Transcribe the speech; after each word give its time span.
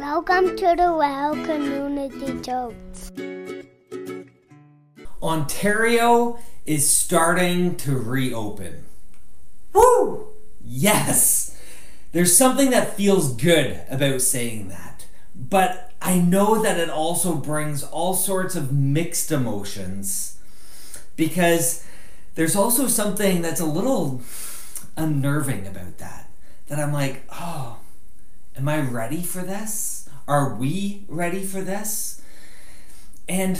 Welcome 0.00 0.56
to 0.56 0.74
the 0.78 0.94
WOW 0.94 1.32
Community 1.44 2.40
Talks. 2.40 3.12
Ontario 5.22 6.38
is 6.64 6.88
starting 6.88 7.76
to 7.76 7.98
reopen. 7.98 8.86
Woo! 9.74 10.28
Yes! 10.64 11.54
There's 12.12 12.34
something 12.34 12.70
that 12.70 12.96
feels 12.96 13.34
good 13.34 13.82
about 13.90 14.22
saying 14.22 14.68
that. 14.68 15.04
But 15.34 15.92
I 16.00 16.18
know 16.18 16.62
that 16.62 16.80
it 16.80 16.88
also 16.88 17.36
brings 17.36 17.82
all 17.82 18.14
sorts 18.14 18.56
of 18.56 18.72
mixed 18.72 19.30
emotions 19.30 20.38
because 21.14 21.86
there's 22.36 22.56
also 22.56 22.86
something 22.86 23.42
that's 23.42 23.60
a 23.60 23.66
little 23.66 24.22
unnerving 24.96 25.66
about 25.66 25.98
that. 25.98 26.30
That 26.68 26.78
I'm 26.78 26.94
like, 26.94 27.24
oh, 27.30 27.80
am 28.60 28.68
I 28.68 28.80
ready 28.80 29.22
for 29.22 29.40
this? 29.40 30.08
Are 30.28 30.54
we 30.54 31.04
ready 31.08 31.42
for 31.42 31.62
this? 31.62 32.20
And 33.28 33.58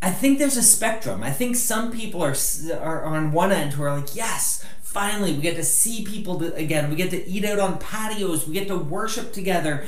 I 0.00 0.10
think 0.10 0.38
there's 0.38 0.56
a 0.56 0.62
spectrum. 0.62 1.22
I 1.22 1.30
think 1.30 1.56
some 1.56 1.90
people 1.90 2.22
are 2.22 2.36
are 2.80 3.04
on 3.04 3.32
one 3.32 3.50
end 3.50 3.72
who 3.72 3.82
are 3.82 3.98
like, 3.98 4.14
yes, 4.14 4.64
finally 4.82 5.32
we 5.32 5.40
get 5.40 5.56
to 5.56 5.64
see 5.64 6.04
people 6.04 6.42
again. 6.54 6.90
We 6.90 6.96
get 6.96 7.10
to 7.10 7.26
eat 7.26 7.44
out 7.44 7.58
on 7.58 7.78
patios. 7.78 8.46
We 8.46 8.54
get 8.54 8.68
to 8.68 8.76
worship 8.76 9.32
together. 9.32 9.86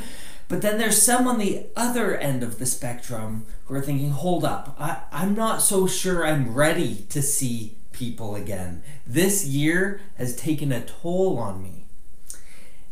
But 0.48 0.62
then 0.62 0.78
there's 0.78 1.00
some 1.00 1.28
on 1.28 1.38
the 1.38 1.66
other 1.76 2.16
end 2.16 2.42
of 2.42 2.58
the 2.58 2.66
spectrum 2.66 3.46
who 3.66 3.74
are 3.74 3.80
thinking, 3.80 4.10
hold 4.10 4.44
up, 4.44 4.74
I, 4.80 5.02
I'm 5.12 5.34
not 5.34 5.62
so 5.62 5.86
sure 5.86 6.26
I'm 6.26 6.54
ready 6.54 7.06
to 7.10 7.22
see 7.22 7.76
people 7.92 8.34
again. 8.34 8.82
This 9.06 9.46
year 9.46 10.00
has 10.16 10.34
taken 10.34 10.72
a 10.72 10.84
toll 10.84 11.38
on 11.38 11.62
me. 11.62 11.86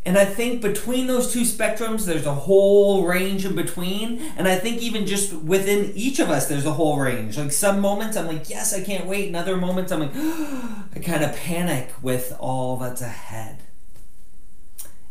And 0.08 0.16
I 0.16 0.24
think 0.24 0.62
between 0.62 1.06
those 1.06 1.30
two 1.34 1.42
spectrums, 1.42 2.06
there's 2.06 2.24
a 2.24 2.32
whole 2.32 3.04
range 3.04 3.44
in 3.44 3.54
between. 3.54 4.22
And 4.38 4.48
I 4.48 4.56
think 4.56 4.80
even 4.80 5.04
just 5.04 5.34
within 5.34 5.92
each 5.94 6.18
of 6.18 6.30
us, 6.30 6.48
there's 6.48 6.64
a 6.64 6.72
whole 6.72 6.98
range. 6.98 7.36
Like 7.36 7.52
some 7.52 7.78
moments, 7.78 8.16
I'm 8.16 8.26
like, 8.26 8.48
yes, 8.48 8.72
I 8.72 8.82
can't 8.82 9.04
wait. 9.04 9.26
And 9.26 9.36
other 9.36 9.58
moments, 9.58 9.92
I'm 9.92 10.00
like, 10.00 10.16
I 10.96 11.00
kind 11.00 11.22
of 11.22 11.36
panic 11.36 11.92
with 12.00 12.34
all 12.40 12.78
that's 12.78 13.02
ahead. 13.02 13.58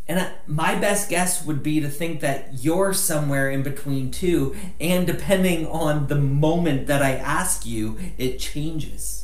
And 0.08 0.20
I, 0.20 0.32
my 0.48 0.74
best 0.74 1.12
guess 1.12 1.46
would 1.46 1.62
be 1.62 1.80
to 1.80 1.90
think 1.90 2.20
that 2.22 2.64
you're 2.64 2.92
somewhere 2.92 3.52
in 3.52 3.62
between 3.62 4.10
too. 4.10 4.56
And 4.82 5.06
depending 5.06 5.68
on 5.68 6.08
the 6.08 6.16
moment 6.16 6.88
that 6.88 7.04
I 7.04 7.12
ask 7.12 7.68
you, 7.68 8.00
it 8.18 8.40
changes 8.40 9.17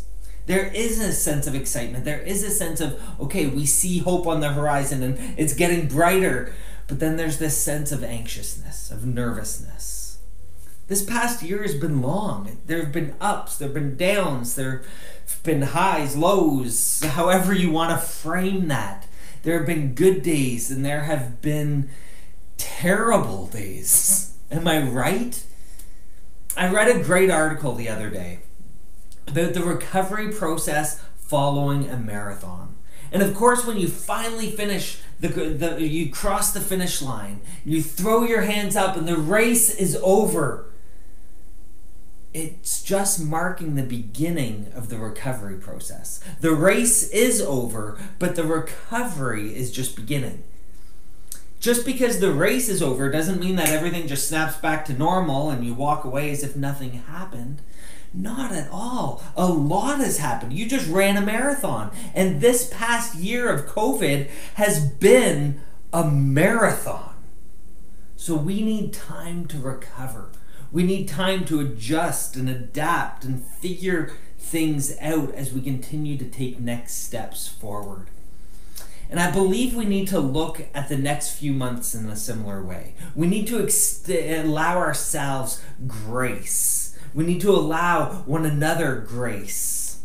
there 0.46 0.68
is 0.68 1.00
a 1.00 1.14
sense 1.14 1.48
of 1.48 1.56
excitement. 1.56 2.06
There 2.06 2.20
is 2.20 2.44
a 2.44 2.50
sense 2.50 2.82
of, 2.82 3.02
okay, 3.20 3.48
we 3.48 3.66
see 3.66 4.00
hope 4.00 4.28
on 4.28 4.42
the 4.42 4.50
horizon 4.50 5.02
and 5.02 5.40
it's 5.40 5.54
getting 5.54 5.88
brighter. 5.88 6.54
But 6.88 7.00
then 7.00 7.16
there's 7.16 7.38
this 7.38 7.58
sense 7.58 7.92
of 7.92 8.04
anxiousness, 8.04 8.92
of 8.92 9.06
nervousness. 9.06 10.18
This 10.88 11.04
past 11.04 11.42
year 11.42 11.62
has 11.62 11.76
been 11.76 12.02
long. 12.02 12.58
There 12.66 12.80
have 12.80 12.92
been 12.92 13.16
ups, 13.22 13.58
there 13.58 13.70
have 13.70 13.74
been 13.74 13.96
downs, 13.96 14.56
there 14.56 14.84
have 15.28 15.44
been 15.44 15.62
highs, 15.62 16.18
lows, 16.18 17.02
however 17.02 17.54
you 17.54 17.72
want 17.72 17.92
to 17.92 18.06
frame 18.06 18.68
that. 18.68 19.08
There 19.44 19.58
have 19.58 19.66
been 19.66 19.96
good 19.96 20.24
days 20.24 20.70
and 20.70 20.86
there 20.86 21.04
have 21.04 21.42
been 21.42 21.90
terrible 22.58 23.48
days. 23.48 24.36
Am 24.52 24.68
I 24.68 24.84
right? 24.84 25.42
I 26.58 26.70
read 26.70 26.94
a 26.94 27.02
great 27.02 27.32
article 27.32 27.74
the 27.76 27.90
other 27.90 28.10
day 28.10 28.40
about 29.28 29.54
the 29.54 29.64
recovery 29.64 30.32
process 30.32 31.02
following 31.16 31.90
a 31.90 31.98
marathon. 31.98 32.76
And 33.12 33.22
of 33.22 33.36
course, 33.36 33.66
when 33.66 33.78
you 33.78 33.88
finally 33.88 34.50
finish 34.52 35.00
the, 35.20 35.28
the 35.28 35.82
you 35.82 36.10
cross 36.10 36.52
the 36.52 36.60
finish 36.60 37.02
line, 37.02 37.42
you 37.64 37.82
throw 37.82 38.24
your 38.24 38.42
hands 38.42 38.76
up, 38.76 38.98
and 38.98 39.08
the 39.08 39.18
race 39.18 39.74
is 39.74 39.98
over. 40.02 40.70
It's 42.34 42.82
just 42.82 43.24
marking 43.24 43.76
the 43.76 43.84
beginning 43.84 44.72
of 44.74 44.90
the 44.90 44.98
recovery 44.98 45.58
process. 45.58 46.20
The 46.42 46.54
race 46.54 47.08
is 47.10 47.40
over, 47.40 48.00
but 48.18 48.36
the 48.36 48.44
recovery 48.44 49.56
is 49.56 49.72
just 49.72 49.96
beginning. 49.96 50.44
Just 51.60 51.86
because 51.86 52.20
the 52.20 52.34
race 52.34 52.68
is 52.68 52.82
over 52.82 53.10
doesn't 53.10 53.40
mean 53.40 53.56
that 53.56 53.70
everything 53.70 54.08
just 54.08 54.28
snaps 54.28 54.58
back 54.58 54.84
to 54.86 54.94
normal 54.94 55.50
and 55.50 55.64
you 55.64 55.74
walk 55.74 56.04
away 56.04 56.32
as 56.32 56.44
if 56.44 56.56
nothing 56.56 57.04
happened. 57.08 57.62
Not 58.14 58.52
at 58.52 58.70
all. 58.72 59.24
A 59.36 59.48
lot 59.48 60.00
has 60.00 60.20
happened. 60.20 60.54
You 60.54 60.68
just 60.68 60.88
ran 60.88 61.18
a 61.18 61.22
marathon. 61.22 61.92
And 62.14 62.42
this 62.42 62.72
past 62.72 63.16
year 63.16 63.50
of 63.50 63.66
COVID 63.66 64.30
has 64.56 64.88
been 64.88 65.62
a 65.92 66.10
marathon. 66.10 67.16
So 68.16 68.36
we 68.36 68.62
need 68.62 68.94
time 68.94 69.48
to 69.48 69.58
recover. 69.58 70.30
We 70.72 70.84
need 70.84 71.08
time 71.08 71.46
to 71.46 71.60
adjust 71.60 72.36
and 72.36 72.50
adapt 72.50 73.24
and 73.26 73.44
figure 73.44 74.14
things 74.38 74.96
out 75.02 75.34
as 75.34 75.52
we 75.52 75.62
continue 75.62 76.18
to 76.18 76.26
take 76.26 76.60
next 76.60 77.04
steps 77.04 77.48
forward. 77.48 78.08
And 79.10 79.20
I 79.20 79.32
believe 79.32 79.76
we 79.76 79.86
need 79.86 80.08
to 80.10 80.20
look 80.20 80.68
at 80.74 80.90
the 80.90 80.98
next 80.98 81.32
few 81.32 81.54
months 81.54 81.94
in 81.94 82.10
a 82.10 82.16
similar 82.16 82.64
way. 82.64 82.96
We 83.16 83.28
need 83.28 83.48
to 83.48 84.42
allow 84.42 84.78
ourselves 84.78 85.64
grace 85.86 86.83
we 87.14 87.26
need 87.26 87.42
to 87.42 87.52
allow 87.52 88.24
one 88.26 88.46
another 88.46 88.96
grace. 89.08 90.02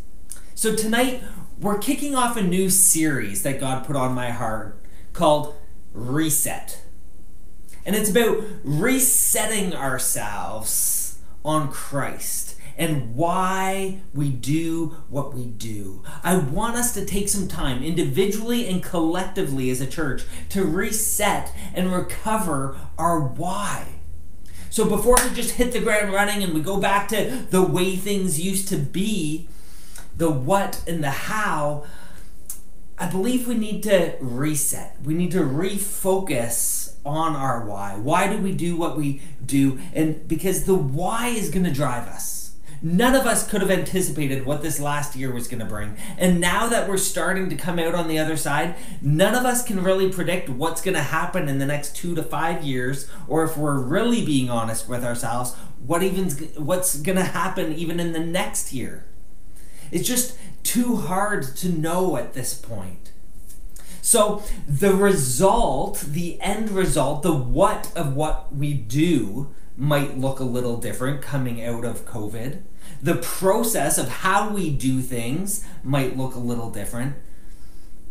So 0.54 0.74
tonight, 0.74 1.22
we're 1.60 1.78
kicking 1.78 2.14
off 2.14 2.36
a 2.36 2.42
new 2.42 2.70
series 2.70 3.42
that 3.42 3.60
God 3.60 3.86
put 3.86 3.96
on 3.96 4.14
my 4.14 4.30
heart 4.30 4.80
called 5.12 5.54
Reset. 5.92 6.82
And 7.84 7.96
it's 7.96 8.10
about 8.10 8.44
resetting 8.62 9.74
ourselves 9.74 11.18
on 11.44 11.72
Christ 11.72 12.56
and 12.76 13.16
why 13.16 14.00
we 14.14 14.30
do 14.30 14.96
what 15.08 15.34
we 15.34 15.46
do. 15.46 16.02
I 16.22 16.36
want 16.36 16.76
us 16.76 16.94
to 16.94 17.04
take 17.04 17.28
some 17.28 17.48
time, 17.48 17.82
individually 17.82 18.68
and 18.68 18.82
collectively 18.82 19.70
as 19.70 19.80
a 19.80 19.86
church, 19.86 20.22
to 20.50 20.64
reset 20.64 21.52
and 21.74 21.92
recover 21.92 22.78
our 22.96 23.20
why. 23.20 23.97
So 24.78 24.88
before 24.88 25.16
we 25.24 25.34
just 25.34 25.54
hit 25.54 25.72
the 25.72 25.80
ground 25.80 26.12
running 26.12 26.44
and 26.44 26.54
we 26.54 26.60
go 26.60 26.78
back 26.78 27.08
to 27.08 27.44
the 27.50 27.60
way 27.60 27.96
things 27.96 28.38
used 28.38 28.68
to 28.68 28.76
be, 28.76 29.48
the 30.16 30.30
what 30.30 30.84
and 30.86 31.02
the 31.02 31.10
how, 31.10 31.84
I 32.96 33.10
believe 33.10 33.48
we 33.48 33.56
need 33.56 33.82
to 33.82 34.14
reset. 34.20 34.96
We 35.02 35.14
need 35.14 35.32
to 35.32 35.40
refocus 35.40 36.94
on 37.04 37.34
our 37.34 37.64
why. 37.64 37.96
Why 37.96 38.32
do 38.32 38.40
we 38.40 38.52
do 38.52 38.76
what 38.76 38.96
we 38.96 39.20
do? 39.44 39.80
And 39.92 40.28
because 40.28 40.62
the 40.62 40.76
why 40.76 41.30
is 41.30 41.50
going 41.50 41.64
to 41.64 41.72
drive 41.72 42.06
us. 42.06 42.37
None 42.80 43.14
of 43.14 43.26
us 43.26 43.48
could 43.48 43.60
have 43.60 43.70
anticipated 43.70 44.46
what 44.46 44.62
this 44.62 44.78
last 44.78 45.16
year 45.16 45.32
was 45.32 45.48
going 45.48 45.60
to 45.60 45.66
bring. 45.66 45.96
And 46.16 46.40
now 46.40 46.68
that 46.68 46.88
we're 46.88 46.96
starting 46.96 47.48
to 47.50 47.56
come 47.56 47.78
out 47.78 47.94
on 47.94 48.08
the 48.08 48.18
other 48.18 48.36
side, 48.36 48.76
none 49.02 49.34
of 49.34 49.44
us 49.44 49.64
can 49.64 49.82
really 49.82 50.10
predict 50.10 50.48
what's 50.48 50.80
going 50.80 50.96
to 50.96 51.02
happen 51.02 51.48
in 51.48 51.58
the 51.58 51.66
next 51.66 51.96
2 51.96 52.14
to 52.14 52.22
5 52.22 52.62
years 52.62 53.10
or 53.26 53.44
if 53.44 53.56
we're 53.56 53.80
really 53.80 54.24
being 54.24 54.48
honest 54.48 54.88
with 54.88 55.04
ourselves, 55.04 55.54
what 55.84 56.02
even 56.02 56.30
what's 56.62 57.00
going 57.00 57.18
to 57.18 57.24
happen 57.24 57.72
even 57.72 57.98
in 57.98 58.12
the 58.12 58.20
next 58.20 58.72
year. 58.72 59.04
It's 59.90 60.06
just 60.06 60.36
too 60.62 60.96
hard 60.96 61.56
to 61.56 61.68
know 61.68 62.16
at 62.16 62.34
this 62.34 62.54
point. 62.54 63.12
So, 64.02 64.42
the 64.66 64.94
result, 64.94 66.00
the 66.00 66.40
end 66.40 66.70
result, 66.70 67.22
the 67.22 67.34
what 67.34 67.92
of 67.94 68.14
what 68.14 68.54
we 68.54 68.72
do 68.72 69.52
might 69.76 70.18
look 70.18 70.40
a 70.40 70.44
little 70.44 70.76
different 70.76 71.22
coming 71.22 71.62
out 71.62 71.84
of 71.84 72.06
COVID. 72.06 72.62
The 73.02 73.16
process 73.16 73.98
of 73.98 74.08
how 74.08 74.50
we 74.50 74.70
do 74.70 75.00
things 75.00 75.64
might 75.82 76.16
look 76.16 76.34
a 76.34 76.40
little 76.40 76.70
different. 76.70 77.16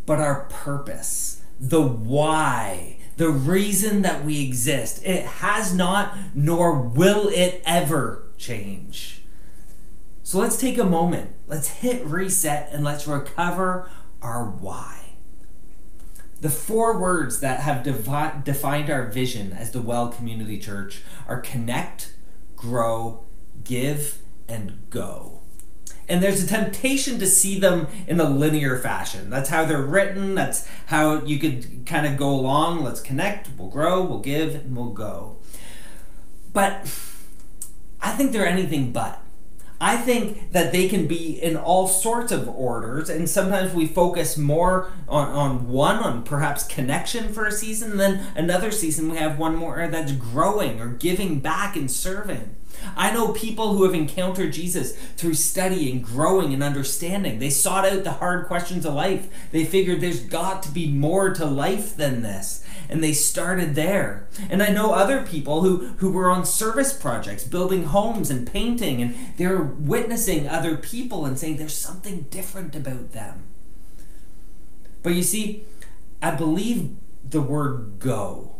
But 0.06 0.20
our 0.20 0.46
purpose, 0.46 1.42
the 1.60 1.82
why, 1.82 2.98
the 3.18 3.30
reason 3.30 4.04
that 4.04 4.24
we 4.24 4.46
exist, 4.46 5.04
it 5.04 5.26
has 5.26 5.74
not 5.74 6.16
nor 6.34 6.80
will 6.80 7.28
it 7.30 7.62
ever 7.66 8.24
change. 8.38 9.24
So 10.24 10.40
let's 10.40 10.58
take 10.58 10.78
a 10.78 10.84
moment, 10.84 11.32
let's 11.48 11.70
hit 11.70 12.06
reset, 12.06 12.70
and 12.72 12.84
let's 12.84 13.08
recover 13.08 13.90
our 14.22 14.46
why. 14.46 15.16
The 16.40 16.50
four 16.50 17.00
words 17.00 17.40
that 17.40 17.62
have 17.62 17.84
devi- 17.84 18.44
defined 18.44 18.90
our 18.90 19.08
vision 19.08 19.54
as 19.54 19.72
the 19.72 19.82
Well 19.82 20.10
Community 20.10 20.60
Church 20.60 21.02
are 21.28 21.42
connect, 21.42 22.14
grow, 22.56 23.24
give, 23.64 24.20
and 24.48 24.90
go. 24.90 25.42
And 26.10 26.24
there's 26.24 26.44
a 26.44 26.48
temptation 26.48 27.20
to 27.20 27.28
see 27.28 27.60
them 27.60 27.88
in 28.08 28.20
a 28.20 28.30
linear 28.30 28.78
fashion. 28.78 29.30
That's 29.30 29.50
how 29.50 29.66
they're 29.66 29.82
written, 29.82 30.36
that's 30.36 30.68
how 30.88 31.24
you 31.24 31.38
could 31.38 31.86
kind 31.86 32.08
of 32.08 32.18
go 32.18 32.30
along. 32.30 32.84
Let's 32.84 33.02
connect, 33.02 33.50
we'll 33.58 33.70
grow, 33.70 34.04
we'll 34.04 34.20
give, 34.20 34.56
and 34.56 34.76
we'll 34.76 34.92
go. 34.92 35.38
But 36.54 36.84
I 38.02 38.12
think 38.12 38.32
they're 38.32 38.48
anything 38.48 38.92
but. 38.92 39.22
I 39.80 39.98
think 39.98 40.54
that 40.54 40.72
they 40.72 40.90
can 40.90 41.08
be 41.08 41.40
in 41.40 41.56
all 41.56 41.88
sorts 41.88 42.32
of 42.32 42.48
orders, 42.48 43.10
and 43.10 43.30
sometimes 43.30 43.76
we 43.76 43.86
focus 43.86 44.36
more 44.36 44.92
on, 45.08 45.28
on 45.28 45.68
one, 45.68 45.98
on 45.98 46.24
perhaps 46.24 46.64
connection 46.64 47.32
for 47.32 47.46
a 47.46 47.52
season, 47.52 47.98
then 47.98 48.26
another 48.36 48.72
season 48.72 49.12
we 49.12 49.18
have 49.18 49.38
one 49.38 49.56
more 49.56 49.88
that's 49.88 50.14
growing 50.14 50.82
or 50.82 50.88
giving 50.88 51.42
back 51.42 51.76
and 51.76 51.92
serving. 51.92 52.57
I 52.96 53.12
know 53.12 53.32
people 53.32 53.74
who 53.74 53.84
have 53.84 53.94
encountered 53.94 54.54
Jesus 54.54 54.96
through 55.16 55.36
studying, 55.36 56.02
growing, 56.02 56.54
and 56.54 56.64
understanding. 56.64 57.40
They 57.40 57.50
sought 57.50 57.86
out 57.86 58.04
the 58.04 58.14
hard 58.14 58.48
questions 58.48 58.86
of 58.86 58.94
life. 58.94 59.28
They 59.52 59.66
figured 59.66 60.02
there's 60.02 60.22
got 60.22 60.64
to 60.64 60.72
be 60.72 60.92
more 60.92 61.34
to 61.34 61.46
life 61.46 61.96
than 61.96 62.22
this. 62.22 62.64
And 62.90 63.04
they 63.04 63.14
started 63.14 63.76
there. 63.76 64.28
And 64.50 64.64
I 64.64 64.70
know 64.70 64.94
other 64.94 65.24
people 65.24 65.62
who, 65.62 65.88
who 65.98 66.12
were 66.12 66.32
on 66.32 66.46
service 66.46 66.94
projects, 66.94 67.44
building 67.44 67.86
homes 67.86 68.30
and 68.30 68.52
painting, 68.52 69.02
and 69.02 69.16
they're 69.38 69.62
witnessing 69.62 70.48
other 70.48 70.78
people 70.78 71.26
and 71.26 71.38
saying 71.38 71.58
there's 71.58 71.76
something 71.76 72.28
different 72.30 72.76
about 72.76 73.12
them. 73.12 73.44
But 75.04 75.14
you 75.14 75.24
see, 75.24 75.66
I 76.22 76.32
believe 76.32 76.96
the 77.24 77.42
word 77.42 78.00
go. 78.00 78.56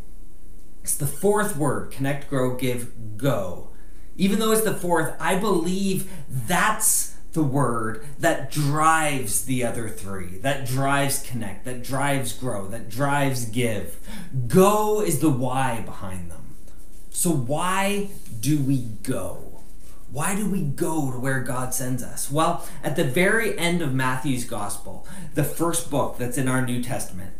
It's 0.84 0.96
the 0.96 1.08
fourth 1.08 1.58
word 1.58 1.92
connect, 1.92 2.30
grow, 2.30 2.56
give, 2.56 3.18
go 3.18 3.67
even 4.18 4.40
though 4.40 4.52
it's 4.52 4.64
the 4.64 4.74
fourth, 4.74 5.16
I 5.20 5.36
believe 5.36 6.12
that's 6.30 7.16
the 7.34 7.44
word 7.44 8.04
that 8.20 8.52
drives 8.52 9.46
the 9.46 9.64
other 9.64 9.90
three, 9.90 10.38
that 10.40 10.66
drives 10.66 11.22
connect, 11.22 11.66
that 11.66 11.84
drives 11.84 12.34
grow, 12.34 12.68
that 12.68 12.90
drives 12.90 13.46
give. 13.46 13.98
Go 14.48 15.02
is 15.02 15.20
the 15.20 15.30
why 15.30 15.82
behind 15.82 16.32
them. 16.32 16.56
So, 17.12 17.32
why 17.32 18.10
do 18.40 18.60
we 18.60 18.88
go? 19.04 19.62
Why 20.12 20.36
do 20.36 20.50
we 20.50 20.62
go 20.62 21.12
to 21.12 21.20
where 21.20 21.42
God 21.42 21.74
sends 21.74 22.02
us? 22.02 22.32
Well, 22.32 22.66
at 22.84 22.96
the 22.96 23.04
very 23.04 23.58
end 23.58 23.82
of 23.82 23.94
Matthew's 23.94 24.46
Gospel, 24.46 25.06
the 25.34 25.44
first 25.44 25.92
book 25.92 26.18
that's 26.18 26.38
in 26.38 26.48
our 26.48 26.66
New 26.66 26.82
Testament, 26.82 27.34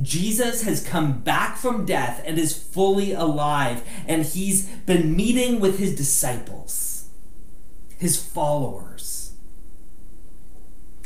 Jesus 0.00 0.62
has 0.62 0.86
come 0.86 1.20
back 1.20 1.56
from 1.56 1.84
death 1.84 2.22
and 2.24 2.38
is 2.38 2.56
fully 2.56 3.12
alive, 3.12 3.82
and 4.06 4.24
he's 4.24 4.66
been 4.86 5.14
meeting 5.14 5.60
with 5.60 5.78
his 5.78 5.94
disciples, 5.94 7.08
his 7.98 8.22
followers. 8.22 9.34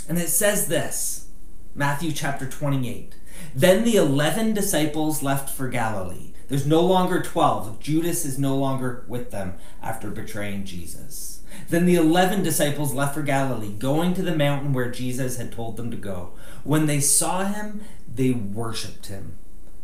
And 0.09 0.19
it 0.19 0.29
says 0.29 0.69
this 0.69 1.29
Matthew 1.75 2.13
chapter 2.13 2.47
28. 2.47 3.17
Then 3.55 3.85
the 3.85 3.97
11 3.97 4.55
disciples 4.55 5.23
left 5.23 5.51
for 5.51 5.69
Galilee. 5.69 6.33
There's 6.49 6.67
no 6.67 6.83
longer 6.83 7.23
12. 7.23 7.81
Judas 7.81 8.25
is 8.25 8.39
no 8.39 8.57
longer 8.57 9.05
with 9.09 9.31
them 9.31 9.55
after 9.83 10.11
betraying 10.11 10.65
Jesus. 10.65 11.43
Then 11.69 11.87
the 11.87 11.95
11 11.95 12.43
disciples 12.43 12.93
left 12.93 13.15
for 13.15 13.23
Galilee, 13.23 13.73
going 13.73 14.15
to 14.15 14.23
the 14.23 14.37
mountain 14.37 14.73
where 14.73 14.91
Jesus 14.91 15.37
had 15.37 15.53
told 15.53 15.77
them 15.77 15.91
to 15.91 15.97
go. 15.97 16.33
When 16.65 16.87
they 16.87 17.01
saw 17.01 17.45
him, 17.45 17.83
they 18.15 18.31
worshiped 18.33 19.07
him. 19.07 19.37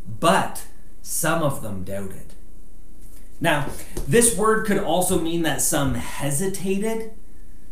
But 0.06 0.67
some 1.03 1.43
of 1.43 1.62
them 1.62 1.85
doubted. 1.85 2.35
Now, 3.41 3.71
this 4.06 4.37
word 4.37 4.67
could 4.67 4.79
also 4.79 5.21
mean 5.21 5.43
that 5.43 5.62
some 5.62 5.94
hesitated, 5.94 7.12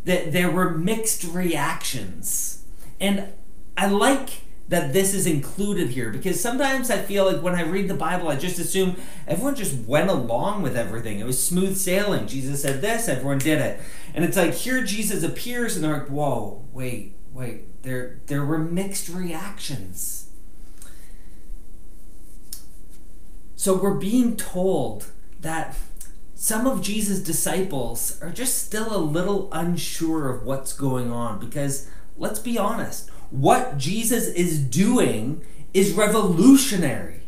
that 0.05 0.33
there 0.33 0.51
were 0.51 0.71
mixed 0.71 1.25
reactions. 1.25 2.65
And 3.01 3.33
I 3.77 3.87
like 3.89 4.31
that 4.69 4.93
this 4.93 5.15
is 5.15 5.27
included 5.27 5.91
here 5.91 6.11
because 6.11 6.41
sometimes 6.41 6.91
I 6.91 6.99
feel 6.99 7.31
like 7.31 7.43
when 7.43 7.55
I 7.55 7.63
read 7.63 7.89
the 7.89 7.95
Bible, 7.95 8.29
I 8.29 8.37
just 8.37 8.59
assume 8.59 8.97
everyone 9.27 9.55
just 9.55 9.87
went 9.87 10.11
along 10.11 10.63
with 10.63 10.77
everything. 10.77 11.21
It 11.21 11.27
was 11.27 11.43
smooth 11.43 11.77
sailing. 11.77 12.27
Jesus 12.27 12.63
said 12.63 12.81
this, 12.81 13.09
everyone 13.09 13.39
did 13.39 13.61
it. 13.61 13.81
And 14.15 14.25
it's 14.25 14.37
like 14.37 14.55
here 14.55 14.83
Jesus 14.85 15.23
appears 15.23 15.75
and 15.75 15.85
they're 15.85 15.99
like, 15.99 16.09
whoa, 16.09 16.65
wait, 16.73 17.15
wait. 17.33 17.83
There, 17.83 18.21
there 18.27 18.45
were 18.45 18.59
mixed 18.59 19.09
reactions. 19.09 20.28
So 23.59 23.75
we're 23.75 23.95
being 23.95 24.37
told 24.37 25.07
that 25.41 25.77
some 26.37 26.65
of 26.69 26.81
Jesus' 26.81 27.19
disciples 27.19 28.17
are 28.23 28.31
just 28.31 28.65
still 28.65 28.95
a 28.95 29.03
little 29.03 29.49
unsure 29.51 30.31
of 30.31 30.45
what's 30.45 30.73
going 30.73 31.11
on 31.11 31.41
because 31.41 31.91
let's 32.17 32.39
be 32.39 32.57
honest, 32.57 33.11
what 33.31 33.77
Jesus 33.77 34.29
is 34.29 34.61
doing 34.61 35.45
is 35.75 35.93
revolutionary. 35.95 37.25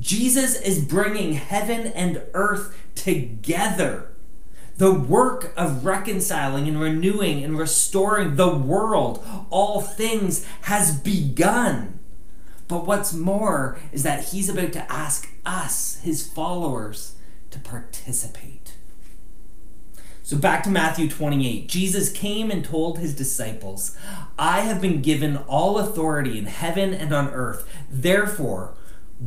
Jesus 0.00 0.60
is 0.60 0.84
bringing 0.84 1.34
heaven 1.34 1.86
and 1.86 2.22
earth 2.34 2.76
together. 2.96 4.10
The 4.78 4.92
work 4.92 5.52
of 5.56 5.84
reconciling 5.84 6.66
and 6.66 6.80
renewing 6.80 7.44
and 7.44 7.56
restoring 7.56 8.34
the 8.34 8.52
world, 8.52 9.24
all 9.50 9.80
things, 9.80 10.44
has 10.62 10.98
begun. 10.98 12.00
But 12.68 12.86
what's 12.86 13.12
more 13.12 13.78
is 13.92 14.02
that 14.02 14.26
he's 14.26 14.48
about 14.48 14.72
to 14.72 14.92
ask 14.92 15.28
us, 15.44 16.00
his 16.02 16.26
followers, 16.26 17.16
to 17.50 17.58
participate. 17.58 18.74
So 20.22 20.38
back 20.38 20.62
to 20.62 20.70
Matthew 20.70 21.08
28. 21.08 21.68
Jesus 21.68 22.10
came 22.10 22.50
and 22.50 22.64
told 22.64 22.98
his 22.98 23.14
disciples, 23.14 23.94
I 24.38 24.60
have 24.60 24.80
been 24.80 25.02
given 25.02 25.36
all 25.36 25.78
authority 25.78 26.38
in 26.38 26.46
heaven 26.46 26.94
and 26.94 27.12
on 27.12 27.28
earth. 27.28 27.68
Therefore, 27.90 28.74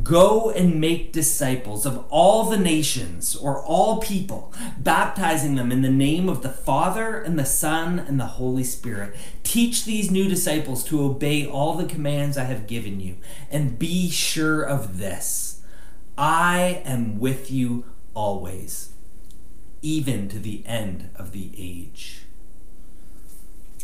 Go 0.03 0.51
and 0.51 0.81
make 0.81 1.13
disciples 1.13 1.85
of 1.85 2.05
all 2.09 2.43
the 2.43 2.57
nations 2.57 3.35
or 3.35 3.63
all 3.63 3.99
people, 3.99 4.53
baptizing 4.77 5.55
them 5.55 5.71
in 5.71 5.81
the 5.81 5.89
name 5.89 6.27
of 6.27 6.41
the 6.41 6.49
Father 6.49 7.21
and 7.21 7.39
the 7.39 7.45
Son 7.45 7.97
and 7.97 8.19
the 8.19 8.25
Holy 8.25 8.65
Spirit. 8.65 9.15
Teach 9.43 9.85
these 9.85 10.11
new 10.11 10.27
disciples 10.27 10.83
to 10.85 11.03
obey 11.03 11.47
all 11.47 11.73
the 11.75 11.85
commands 11.85 12.37
I 12.37 12.43
have 12.43 12.67
given 12.67 12.99
you, 12.99 13.15
and 13.49 13.79
be 13.79 14.09
sure 14.09 14.61
of 14.61 14.97
this 14.97 15.61
I 16.17 16.81
am 16.83 17.19
with 17.19 17.49
you 17.49 17.85
always, 18.13 18.89
even 19.81 20.27
to 20.29 20.39
the 20.39 20.63
end 20.65 21.09
of 21.15 21.31
the 21.31 21.51
age. 21.57 22.23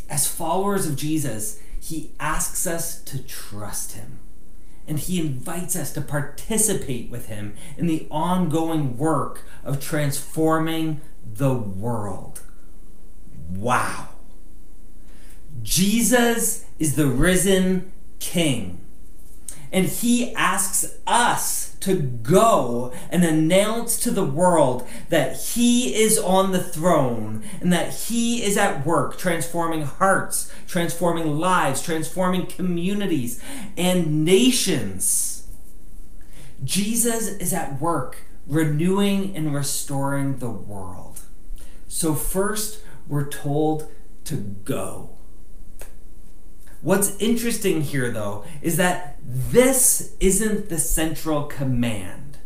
As 0.09 0.27
followers 0.27 0.85
of 0.85 0.97
Jesus, 0.97 1.59
he 1.79 2.11
asks 2.19 2.67
us 2.67 3.01
to 3.03 3.23
trust 3.23 3.93
him 3.93 4.19
and 4.87 4.99
he 4.99 5.19
invites 5.19 5.75
us 5.75 5.93
to 5.93 6.01
participate 6.01 7.09
with 7.09 7.27
him 7.27 7.55
in 7.77 7.87
the 7.87 8.07
ongoing 8.11 8.97
work 8.97 9.43
of 9.63 9.79
transforming 9.79 11.01
the 11.25 11.53
world. 11.53 12.41
Wow. 13.49 14.09
Jesus 15.61 16.65
is 16.79 16.95
the 16.95 17.07
risen 17.07 17.91
king. 18.19 18.81
And 19.71 19.85
he 19.85 20.33
asks 20.35 20.97
us 21.07 21.62
to 21.83 21.95
go 21.95 22.93
and 23.09 23.25
announce 23.25 23.99
to 23.99 24.11
the 24.11 24.25
world 24.25 24.87
that 25.09 25.35
he 25.37 25.93
is 25.93 26.17
on 26.17 26.51
the 26.51 26.63
throne 26.63 27.43
and 27.59 27.73
that 27.73 27.93
he 27.93 28.41
is 28.41 28.57
at 28.57 28.85
work 28.85 29.17
transforming 29.17 29.83
hearts, 29.83 30.51
transforming 30.65 31.37
lives, 31.37 31.81
transforming 31.81 32.45
communities 32.45 33.43
and 33.77 34.23
nations. 34.23 35.47
Jesus 36.63 37.27
is 37.27 37.51
at 37.51 37.81
work 37.81 38.23
renewing 38.47 39.35
and 39.35 39.53
restoring 39.53 40.37
the 40.37 40.49
world. 40.49 41.21
So, 41.89 42.13
first, 42.13 42.81
we're 43.07 43.27
told 43.27 43.91
to 44.25 44.35
go. 44.35 45.12
What's 46.83 47.15
interesting 47.15 47.81
here, 47.81 48.11
though, 48.11 48.43
is 48.61 48.75
that 48.75 49.17
this 49.25 50.15
isn't 50.19 50.67
the 50.67 50.77
central 50.77 51.43
command. 51.43 52.39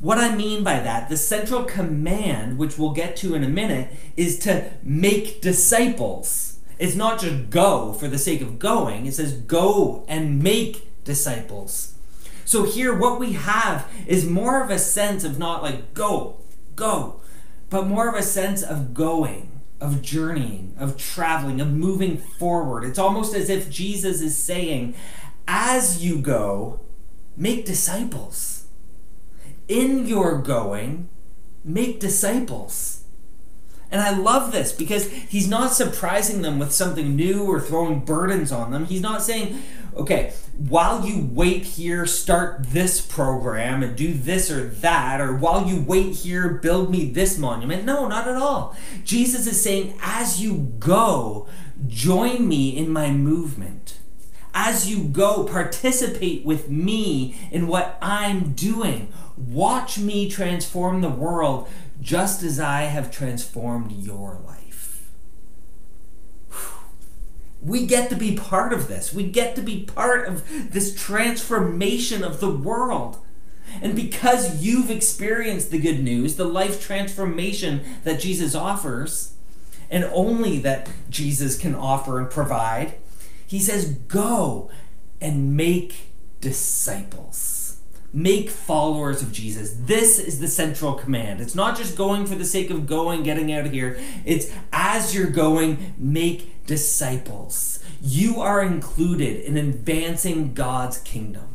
What 0.00 0.16
I 0.16 0.34
mean 0.34 0.64
by 0.64 0.80
that, 0.80 1.10
the 1.10 1.18
central 1.18 1.64
command, 1.64 2.56
which 2.56 2.78
we'll 2.78 2.94
get 2.94 3.14
to 3.16 3.34
in 3.34 3.44
a 3.44 3.48
minute, 3.48 3.90
is 4.16 4.38
to 4.40 4.70
make 4.82 5.42
disciples. 5.42 6.58
It's 6.78 6.96
not 6.96 7.20
just 7.20 7.50
go 7.50 7.92
for 7.92 8.08
the 8.08 8.18
sake 8.18 8.40
of 8.40 8.58
going, 8.58 9.04
it 9.04 9.12
says 9.12 9.34
go 9.34 10.06
and 10.08 10.42
make 10.42 11.04
disciples. 11.04 11.92
So 12.46 12.62
here, 12.62 12.96
what 12.96 13.20
we 13.20 13.32
have 13.32 13.86
is 14.06 14.24
more 14.24 14.62
of 14.62 14.70
a 14.70 14.78
sense 14.78 15.24
of 15.24 15.38
not 15.38 15.62
like 15.62 15.92
go, 15.92 16.38
go, 16.74 17.20
but 17.68 17.86
more 17.86 18.08
of 18.08 18.14
a 18.14 18.22
sense 18.22 18.62
of 18.62 18.94
going 18.94 19.55
of 19.80 20.02
journeying, 20.02 20.74
of 20.78 20.96
traveling, 20.96 21.60
of 21.60 21.72
moving 21.72 22.16
forward. 22.16 22.84
It's 22.84 22.98
almost 22.98 23.34
as 23.34 23.50
if 23.50 23.70
Jesus 23.70 24.20
is 24.20 24.36
saying, 24.36 24.94
as 25.46 26.04
you 26.04 26.18
go, 26.18 26.80
make 27.36 27.64
disciples. 27.64 28.66
In 29.68 30.06
your 30.06 30.38
going, 30.38 31.08
make 31.64 32.00
disciples. 32.00 33.04
And 33.90 34.00
I 34.00 34.10
love 34.10 34.52
this 34.52 34.72
because 34.72 35.10
he's 35.10 35.48
not 35.48 35.72
surprising 35.72 36.42
them 36.42 36.58
with 36.58 36.72
something 36.72 37.14
new 37.14 37.44
or 37.44 37.60
throwing 37.60 38.04
burdens 38.04 38.50
on 38.50 38.72
them. 38.72 38.86
He's 38.86 39.00
not 39.00 39.22
saying, 39.22 39.62
okay, 39.96 40.32
while 40.56 41.06
you 41.06 41.28
wait 41.32 41.64
here, 41.64 42.06
start 42.06 42.66
this 42.68 43.00
program 43.00 43.82
and 43.82 43.96
do 43.96 44.12
this 44.12 44.50
or 44.50 44.66
that, 44.66 45.20
or 45.20 45.36
while 45.36 45.66
you 45.66 45.82
wait 45.82 46.16
here, 46.16 46.48
build 46.48 46.90
me 46.90 47.10
this 47.10 47.38
monument. 47.38 47.84
No, 47.84 48.06
not 48.06 48.28
at 48.28 48.36
all. 48.36 48.76
Jesus 49.04 49.46
is 49.46 49.62
saying, 49.62 49.98
as 50.02 50.42
you 50.42 50.72
go, 50.78 51.46
join 51.86 52.48
me 52.48 52.76
in 52.76 52.90
my 52.90 53.10
movement. 53.10 53.98
As 54.54 54.88
you 54.90 55.04
go, 55.04 55.44
participate 55.44 56.44
with 56.44 56.70
me 56.70 57.36
in 57.50 57.66
what 57.66 57.98
I'm 58.00 58.54
doing. 58.54 59.12
Watch 59.36 59.98
me 59.98 60.30
transform 60.30 61.02
the 61.02 61.10
world 61.10 61.68
just 62.00 62.42
as 62.42 62.58
I 62.58 62.82
have 62.82 63.10
transformed 63.10 63.92
your 63.92 64.40
life. 64.46 64.65
We 67.66 67.84
get 67.84 68.10
to 68.10 68.16
be 68.16 68.36
part 68.36 68.72
of 68.72 68.86
this. 68.86 69.12
We 69.12 69.28
get 69.28 69.56
to 69.56 69.62
be 69.62 69.82
part 69.82 70.28
of 70.28 70.72
this 70.72 70.94
transformation 70.94 72.22
of 72.22 72.38
the 72.38 72.50
world. 72.50 73.18
And 73.82 73.96
because 73.96 74.62
you've 74.62 74.88
experienced 74.88 75.72
the 75.72 75.80
good 75.80 76.00
news, 76.00 76.36
the 76.36 76.44
life 76.44 76.80
transformation 76.80 77.82
that 78.04 78.20
Jesus 78.20 78.54
offers, 78.54 79.34
and 79.90 80.04
only 80.12 80.60
that 80.60 80.88
Jesus 81.10 81.58
can 81.58 81.74
offer 81.74 82.20
and 82.20 82.30
provide, 82.30 82.94
he 83.46 83.58
says, 83.58 83.90
Go 84.08 84.70
and 85.20 85.56
make 85.56 86.12
disciples. 86.40 87.80
Make 88.12 88.48
followers 88.48 89.22
of 89.22 89.32
Jesus. 89.32 89.74
This 89.78 90.20
is 90.20 90.38
the 90.38 90.48
central 90.48 90.94
command. 90.94 91.40
It's 91.40 91.56
not 91.56 91.76
just 91.76 91.98
going 91.98 92.26
for 92.26 92.36
the 92.36 92.44
sake 92.44 92.70
of 92.70 92.86
going, 92.86 93.24
getting 93.24 93.52
out 93.52 93.66
of 93.66 93.72
here. 93.72 93.98
It's 94.24 94.50
as 94.72 95.14
you're 95.14 95.30
going, 95.30 95.94
make 95.98 96.55
disciples. 96.66 97.80
You 98.02 98.40
are 98.40 98.62
included 98.62 99.40
in 99.44 99.56
advancing 99.56 100.54
God's 100.54 100.98
kingdom. 100.98 101.48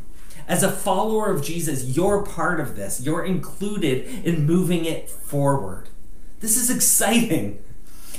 As 0.48 0.62
a 0.62 0.72
follower 0.72 1.30
of 1.30 1.44
Jesus, 1.44 1.96
you're 1.96 2.24
part 2.24 2.60
of 2.60 2.76
this. 2.76 3.00
You're 3.00 3.24
included 3.24 4.26
in 4.26 4.44
moving 4.44 4.84
it 4.84 5.08
forward. 5.08 5.88
This 6.40 6.56
is 6.56 6.68
exciting. 6.68 7.62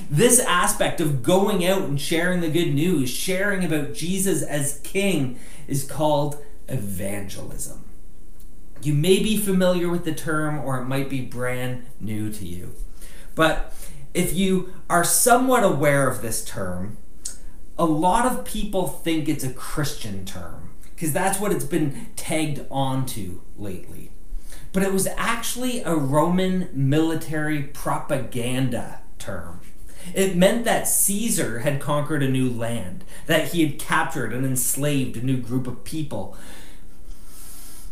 This 0.09 0.39
aspect 0.39 1.01
of 1.01 1.21
going 1.21 1.65
out 1.65 1.83
and 1.83 1.99
sharing 1.99 2.41
the 2.41 2.49
good 2.49 2.73
news, 2.73 3.09
sharing 3.09 3.63
about 3.63 3.93
Jesus 3.93 4.41
as 4.41 4.79
King, 4.83 5.37
is 5.67 5.83
called 5.83 6.43
evangelism. 6.67 7.83
You 8.81 8.93
may 8.93 9.21
be 9.21 9.37
familiar 9.37 9.89
with 9.89 10.03
the 10.03 10.13
term, 10.13 10.59
or 10.59 10.79
it 10.79 10.85
might 10.85 11.09
be 11.09 11.21
brand 11.21 11.85
new 11.99 12.31
to 12.31 12.45
you. 12.45 12.73
But 13.35 13.73
if 14.13 14.33
you 14.33 14.73
are 14.89 15.03
somewhat 15.03 15.63
aware 15.63 16.09
of 16.09 16.21
this 16.21 16.43
term, 16.43 16.97
a 17.77 17.85
lot 17.85 18.25
of 18.25 18.45
people 18.45 18.87
think 18.87 19.27
it's 19.27 19.43
a 19.43 19.53
Christian 19.53 20.25
term 20.25 20.69
because 20.95 21.11
that's 21.11 21.39
what 21.39 21.51
it's 21.51 21.65
been 21.65 22.07
tagged 22.15 22.65
onto 22.69 23.41
lately. 23.57 24.11
But 24.71 24.83
it 24.83 24.93
was 24.93 25.07
actually 25.17 25.81
a 25.81 25.95
Roman 25.95 26.69
military 26.73 27.63
propaganda 27.63 29.01
term. 29.19 29.61
It 30.13 30.35
meant 30.35 30.65
that 30.65 30.87
Caesar 30.87 31.59
had 31.59 31.79
conquered 31.79 32.23
a 32.23 32.29
new 32.29 32.49
land, 32.49 33.03
that 33.27 33.49
he 33.49 33.65
had 33.65 33.79
captured 33.79 34.33
and 34.33 34.45
enslaved 34.45 35.15
a 35.17 35.25
new 35.25 35.37
group 35.37 35.65
of 35.67 35.83
people. 35.83 36.37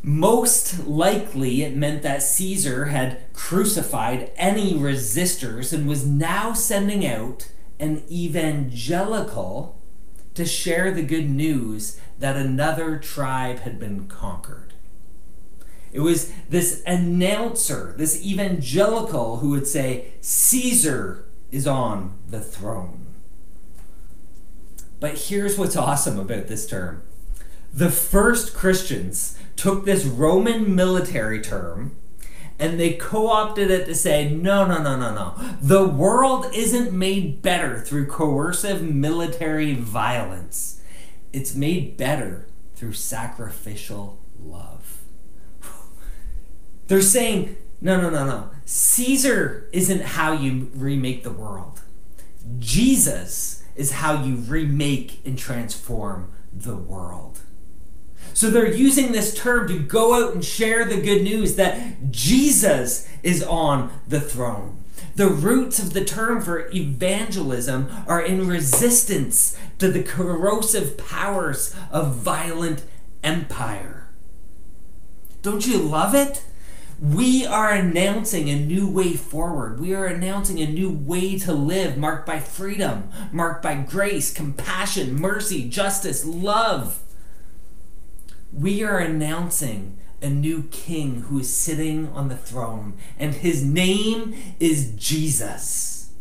Most 0.03 0.87
likely, 0.87 1.61
it 1.61 1.75
meant 1.75 2.01
that 2.01 2.23
Caesar 2.23 2.85
had 2.85 3.19
crucified 3.33 4.31
any 4.35 4.73
resistors 4.73 5.71
and 5.71 5.87
was 5.87 6.07
now 6.07 6.53
sending 6.53 7.05
out 7.05 7.51
an 7.79 8.03
evangelical 8.09 9.79
to 10.33 10.45
share 10.45 10.91
the 10.91 11.03
good 11.03 11.29
news 11.29 11.99
that 12.17 12.35
another 12.35 12.97
tribe 12.97 13.59
had 13.59 13.79
been 13.79 14.07
conquered. 14.07 14.73
It 15.91 15.99
was 15.99 16.31
this 16.49 16.81
announcer, 16.87 17.93
this 17.97 18.25
evangelical, 18.25 19.37
who 19.37 19.49
would 19.49 19.67
say, 19.67 20.13
Caesar 20.21 21.25
is 21.51 21.67
on 21.67 22.17
the 22.27 22.39
throne. 22.39 23.07
But 24.99 25.17
here's 25.17 25.57
what's 25.57 25.75
awesome 25.75 26.17
about 26.17 26.47
this 26.47 26.65
term 26.65 27.03
the 27.73 27.89
first 27.89 28.53
Christians 28.53 29.37
took 29.55 29.85
this 29.85 30.05
Roman 30.05 30.75
military 30.75 31.41
term 31.41 31.95
and 32.59 32.79
they 32.79 32.93
co 32.93 33.27
opted 33.27 33.71
it 33.71 33.85
to 33.85 33.95
say, 33.95 34.29
no, 34.29 34.65
no, 34.67 34.81
no, 34.81 34.95
no, 34.95 35.13
no. 35.13 35.35
The 35.61 35.87
world 35.87 36.45
isn't 36.53 36.91
made 36.93 37.41
better 37.41 37.79
through 37.79 38.07
coercive 38.07 38.83
military 38.83 39.73
violence, 39.73 40.81
it's 41.33 41.55
made 41.55 41.97
better 41.97 42.47
through 42.75 42.93
sacrificial 42.93 44.19
love. 44.39 44.99
They're 46.87 47.01
saying 47.01 47.55
no, 47.81 47.99
no, 47.99 48.11
no, 48.11 48.25
no. 48.25 48.51
Caesar 48.65 49.67
isn't 49.73 50.03
how 50.03 50.33
you 50.33 50.69
remake 50.75 51.23
the 51.23 51.31
world. 51.31 51.81
Jesus 52.59 53.63
is 53.75 53.93
how 53.93 54.23
you 54.23 54.35
remake 54.35 55.19
and 55.25 55.37
transform 55.37 56.31
the 56.53 56.75
world. 56.75 57.39
So 58.33 58.49
they're 58.49 58.73
using 58.73 59.11
this 59.11 59.33
term 59.33 59.67
to 59.67 59.79
go 59.79 60.13
out 60.13 60.33
and 60.33 60.43
share 60.43 60.85
the 60.85 61.01
good 61.01 61.23
news 61.23 61.55
that 61.55 62.11
Jesus 62.11 63.07
is 63.23 63.43
on 63.43 63.91
the 64.07 64.21
throne. 64.21 64.83
The 65.15 65.27
roots 65.27 65.77
of 65.77 65.93
the 65.93 66.05
term 66.05 66.41
for 66.41 66.69
evangelism 66.73 67.89
are 68.07 68.21
in 68.21 68.47
resistance 68.47 69.57
to 69.79 69.91
the 69.91 70.03
corrosive 70.03 70.97
powers 70.97 71.75
of 71.91 72.15
violent 72.15 72.85
empire. 73.23 74.07
Don't 75.41 75.67
you 75.67 75.79
love 75.79 76.15
it? 76.15 76.43
We 77.01 77.47
are 77.47 77.71
announcing 77.71 78.47
a 78.49 78.59
new 78.59 78.87
way 78.87 79.13
forward. 79.13 79.79
We 79.79 79.93
are 79.95 80.05
announcing 80.05 80.59
a 80.59 80.67
new 80.67 80.91
way 80.91 81.37
to 81.39 81.51
live 81.51 81.97
marked 81.97 82.27
by 82.27 82.39
freedom, 82.39 83.09
marked 83.31 83.63
by 83.63 83.75
grace, 83.75 84.31
compassion, 84.31 85.19
mercy, 85.19 85.67
justice, 85.67 86.23
love. 86.23 87.00
We 88.53 88.83
are 88.83 88.97
announcing 88.97 89.97
a 90.21 90.29
new 90.29 90.63
king 90.63 91.21
who 91.21 91.39
is 91.39 91.55
sitting 91.55 92.09
on 92.09 92.27
the 92.27 92.35
throne, 92.35 92.97
and 93.17 93.33
his 93.33 93.63
name 93.63 94.35
is 94.59 94.91
Jesus. 94.91 96.11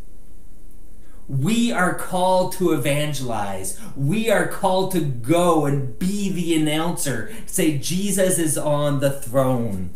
We 1.29 1.71
are 1.73 1.95
called 1.95 2.53
to 2.55 2.73
evangelize. 2.73 3.81
We 3.97 4.31
are 4.31 4.49
called 4.49 4.93
to 4.93 5.01
go 5.01 5.67
and 5.67 5.99
be 5.99 6.31
the 6.31 6.55
announcer, 6.55 7.33
say, 7.47 7.79
Jesus 7.79 8.39
is 8.39 8.57
on 8.57 9.01
the 9.01 9.11
throne. 9.11 9.91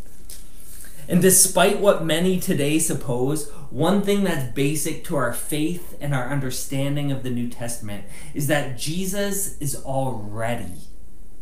And 1.08 1.22
despite 1.22 1.80
what 1.80 2.04
many 2.04 2.40
today 2.40 2.78
suppose, 2.78 3.50
one 3.70 4.02
thing 4.02 4.24
that's 4.24 4.52
basic 4.54 5.04
to 5.04 5.16
our 5.16 5.32
faith 5.32 5.96
and 6.00 6.14
our 6.14 6.30
understanding 6.30 7.12
of 7.12 7.22
the 7.22 7.30
New 7.30 7.48
Testament 7.48 8.04
is 8.32 8.46
that 8.46 8.78
Jesus 8.78 9.58
is 9.58 9.76
already 9.84 10.82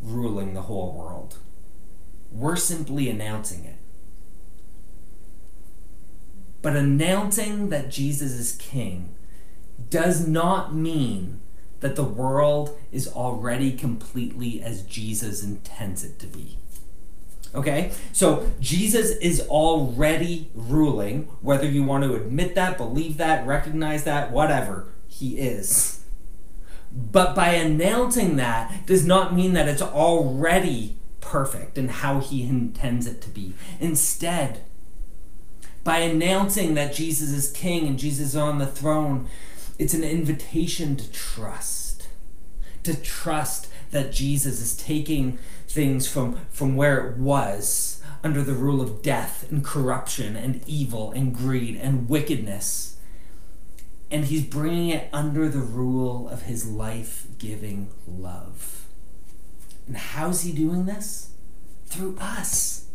ruling 0.03 0.55
the 0.55 0.63
whole 0.63 0.93
world. 0.93 1.39
We're 2.31 2.57
simply 2.57 3.09
announcing 3.09 3.65
it. 3.65 3.77
But 6.61 6.77
announcing 6.77 7.71
that 7.71 7.91
Jesus 7.91 8.33
is 8.33 8.53
king 8.53 9.15
does 9.91 10.27
not 10.27 10.75
mean 10.75 11.41
that 11.81 11.97
the 11.97 12.05
world 12.05 12.79
is 12.93 13.09
already 13.09 13.73
completely 13.73 14.63
as 14.63 14.83
Jesus 14.83 15.43
intends 15.43 16.05
it 16.05 16.19
to 16.21 16.27
be. 16.27 16.59
Okay? 17.55 17.93
So 18.13 18.51
Jesus 18.61 19.11
is 19.17 19.41
already 19.49 20.51
ruling, 20.55 21.25
whether 21.41 21.67
you 21.67 21.83
want 21.83 22.05
to 22.05 22.15
admit 22.15 22.55
that, 22.55 22.79
believe 22.79 23.19
that, 23.19 23.47
recognize 23.47 24.05
that, 24.05 24.31
whatever, 24.31 24.89
he 25.09 25.39
is. 25.39 26.02
But 26.95 27.35
by 27.35 27.51
announcing 27.51 28.37
that 28.37 28.87
does 28.87 29.07
not 29.07 29.35
mean 29.35 29.55
that 29.55 29.69
it's 29.69 29.83
already 29.83 30.97
perfect 31.21 31.79
and 31.79 31.91
how 31.91 32.21
he 32.21 32.43
intends 32.43 33.07
it 33.07 33.23
to 33.23 33.31
be. 33.31 33.55
Instead, 33.81 34.63
by 35.85 35.99
announcing 35.99 36.75
that 36.75 36.95
Jesus 36.95 37.31
is 37.31 37.51
king 37.51 37.87
and 37.87 37.99
Jesus 37.99 38.29
is 38.29 38.37
on 38.37 38.59
the 38.59 38.67
throne, 38.67 39.29
it's 39.79 39.95
an 39.95 40.05
invitation 40.05 40.97
to 40.97 41.11
trust. 41.11 42.09
To 42.85 42.95
trust 42.95 43.69
that 43.91 44.13
Jesus 44.13 44.61
is 44.61 44.77
taking 44.77 45.39
things 45.67 46.07
from, 46.07 46.41
from 46.51 46.77
where 46.77 47.09
it 47.09 47.17
was 47.17 48.03
under 48.23 48.43
the 48.43 48.53
rule 48.53 48.81
of 48.81 49.03
death 49.03 49.51
and 49.51 49.65
corruption 49.65 50.37
and 50.37 50.63
evil 50.67 51.11
and 51.13 51.35
greed 51.35 51.77
and 51.77 52.09
wickedness. 52.09 52.97
And 54.13 54.27
he's 54.27 54.45
bringing 54.45 54.91
it 54.91 55.09
under 55.13 55.49
the 55.49 55.59
rule 55.59 56.29
of 56.29 56.43
his 56.43 56.69
life 56.69 57.27
giving 57.39 57.89
love. 58.07 58.85
And 59.89 59.97
how's 59.97 60.43
he 60.43 60.53
doing 60.53 60.87
this? 60.87 61.31
Through 61.87 62.17
us. 62.21 62.87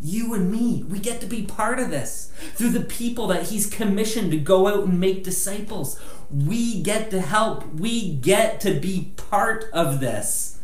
You 0.00 0.34
and 0.34 0.52
me, 0.52 0.82
we 0.82 0.98
get 0.98 1.20
to 1.22 1.26
be 1.26 1.42
part 1.42 1.78
of 1.78 1.90
this. 1.90 2.30
Through 2.54 2.70
the 2.70 2.80
people 2.80 3.26
that 3.28 3.44
He's 3.44 3.66
commissioned 3.66 4.30
to 4.30 4.36
go 4.36 4.66
out 4.66 4.84
and 4.84 5.00
make 5.00 5.24
disciples, 5.24 5.98
we 6.30 6.82
get 6.82 7.10
to 7.10 7.20
help. 7.20 7.74
We 7.74 8.14
get 8.14 8.60
to 8.60 8.78
be 8.78 9.12
part 9.16 9.64
of 9.72 10.00
this. 10.00 10.58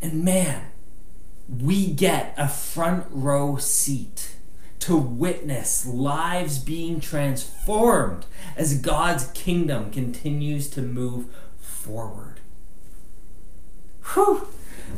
And 0.00 0.24
man, 0.24 0.72
we 1.48 1.92
get 1.92 2.34
a 2.36 2.48
front 2.48 3.06
row 3.10 3.56
seat 3.58 4.34
to 4.82 4.96
witness 4.96 5.86
lives 5.86 6.58
being 6.58 7.00
transformed 7.00 8.26
as 8.56 8.80
God's 8.80 9.26
kingdom 9.28 9.90
continues 9.90 10.68
to 10.70 10.82
move 10.82 11.26
forward. 11.60 12.40
Whew 14.14 14.48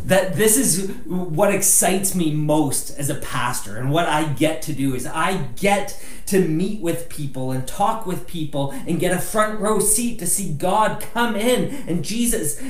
that 0.04 0.36
this 0.36 0.56
is 0.56 0.90
what 1.06 1.54
excites 1.54 2.14
me 2.14 2.30
most 2.30 2.98
as 2.98 3.08
a 3.08 3.14
pastor 3.14 3.78
and 3.78 3.90
what 3.90 4.06
I 4.06 4.24
get 4.24 4.60
to 4.62 4.72
do 4.72 4.94
is 4.94 5.06
I 5.06 5.48
get 5.56 5.98
to 6.26 6.46
meet 6.46 6.80
with 6.80 7.08
people 7.08 7.52
and 7.52 7.66
talk 7.66 8.06
with 8.06 8.26
people 8.26 8.70
and 8.86 8.98
get 9.00 9.16
a 9.16 9.18
front 9.18 9.60
row 9.60 9.78
seat 9.78 10.18
to 10.18 10.26
see 10.26 10.52
God 10.52 11.00
come 11.00 11.36
in 11.36 11.74
and 11.88 12.04
Jesus 12.04 12.62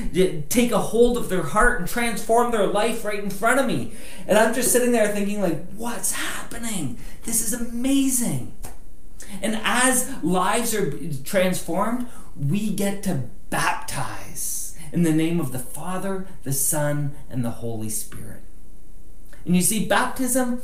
take 0.49 0.71
a 0.71 0.79
hold 0.79 1.17
of 1.17 1.29
their 1.29 1.43
heart 1.43 1.79
and 1.79 1.89
transform 1.89 2.51
their 2.51 2.67
life 2.67 3.05
right 3.05 3.23
in 3.23 3.29
front 3.29 3.59
of 3.59 3.65
me. 3.65 3.93
And 4.27 4.37
I'm 4.37 4.53
just 4.53 4.71
sitting 4.71 4.91
there 4.91 5.07
thinking 5.07 5.41
like 5.41 5.65
what's 5.73 6.13
happening? 6.13 6.97
This 7.23 7.41
is 7.41 7.53
amazing. 7.53 8.53
And 9.41 9.59
as 9.63 10.13
lives 10.23 10.73
are 10.73 10.91
transformed, 11.23 12.07
we 12.35 12.73
get 12.73 13.03
to 13.03 13.23
baptize 13.49 14.64
in 14.95 15.03
the 15.03 15.11
name 15.11 15.41
of 15.41 15.51
the 15.51 15.59
Father, 15.59 16.25
the 16.43 16.53
Son, 16.53 17.13
and 17.29 17.43
the 17.43 17.49
Holy 17.49 17.89
Spirit. 17.89 18.41
And 19.45 19.53
you 19.53 19.61
see, 19.61 19.85
baptism, 19.85 20.61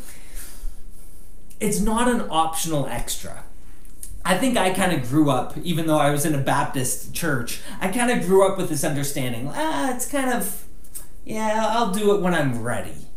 it's 1.60 1.82
not 1.82 2.08
an 2.08 2.26
optional 2.30 2.86
extra. 2.86 3.44
I 4.24 4.38
think 4.38 4.58
I 4.58 4.72
kind 4.74 4.94
of 4.94 5.10
grew 5.10 5.30
up, 5.30 5.58
even 5.58 5.86
though 5.86 5.98
I 5.98 6.12
was 6.12 6.26
in 6.26 6.34
a 6.34 6.38
Baptist 6.38 7.14
church, 7.14 7.60
I 7.82 7.90
kind 7.90 8.10
of 8.10 8.26
grew 8.26 8.48
up 8.48 8.58
with 8.58 8.70
this 8.70 8.86
understanding 8.86 9.52
ah, 9.54 9.94
it's 9.94 10.10
kind 10.10 10.30
of, 10.30 10.64
yeah, 11.26 11.66
I'll 11.68 11.92
do 11.92 12.16
it 12.16 12.22
when 12.22 12.34
I'm 12.34 12.64
ready. 12.64 13.08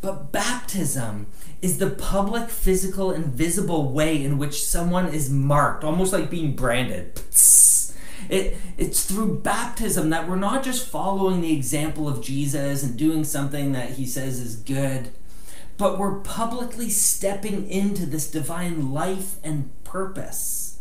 But 0.00 0.32
baptism 0.32 1.28
is 1.62 1.78
the 1.78 1.90
public, 1.90 2.50
physical, 2.50 3.12
and 3.12 3.26
visible 3.26 3.92
way 3.92 4.24
in 4.24 4.38
which 4.38 4.64
someone 4.64 5.06
is 5.14 5.30
marked, 5.30 5.84
almost 5.84 6.12
like 6.12 6.30
being 6.30 6.56
branded. 6.56 7.20
It, 8.28 8.56
it's 8.78 9.04
through 9.04 9.40
baptism 9.40 10.10
that 10.10 10.28
we're 10.28 10.36
not 10.36 10.64
just 10.64 10.88
following 10.88 11.40
the 11.40 11.52
example 11.52 12.08
of 12.08 12.22
Jesus 12.22 12.82
and 12.82 12.96
doing 12.96 13.24
something 13.24 13.72
that 13.72 13.90
he 13.90 14.06
says 14.06 14.40
is 14.40 14.56
good, 14.56 15.10
but 15.76 15.98
we're 15.98 16.20
publicly 16.20 16.88
stepping 16.90 17.68
into 17.68 18.06
this 18.06 18.30
divine 18.30 18.92
life 18.92 19.36
and 19.42 19.70
purpose. 19.84 20.80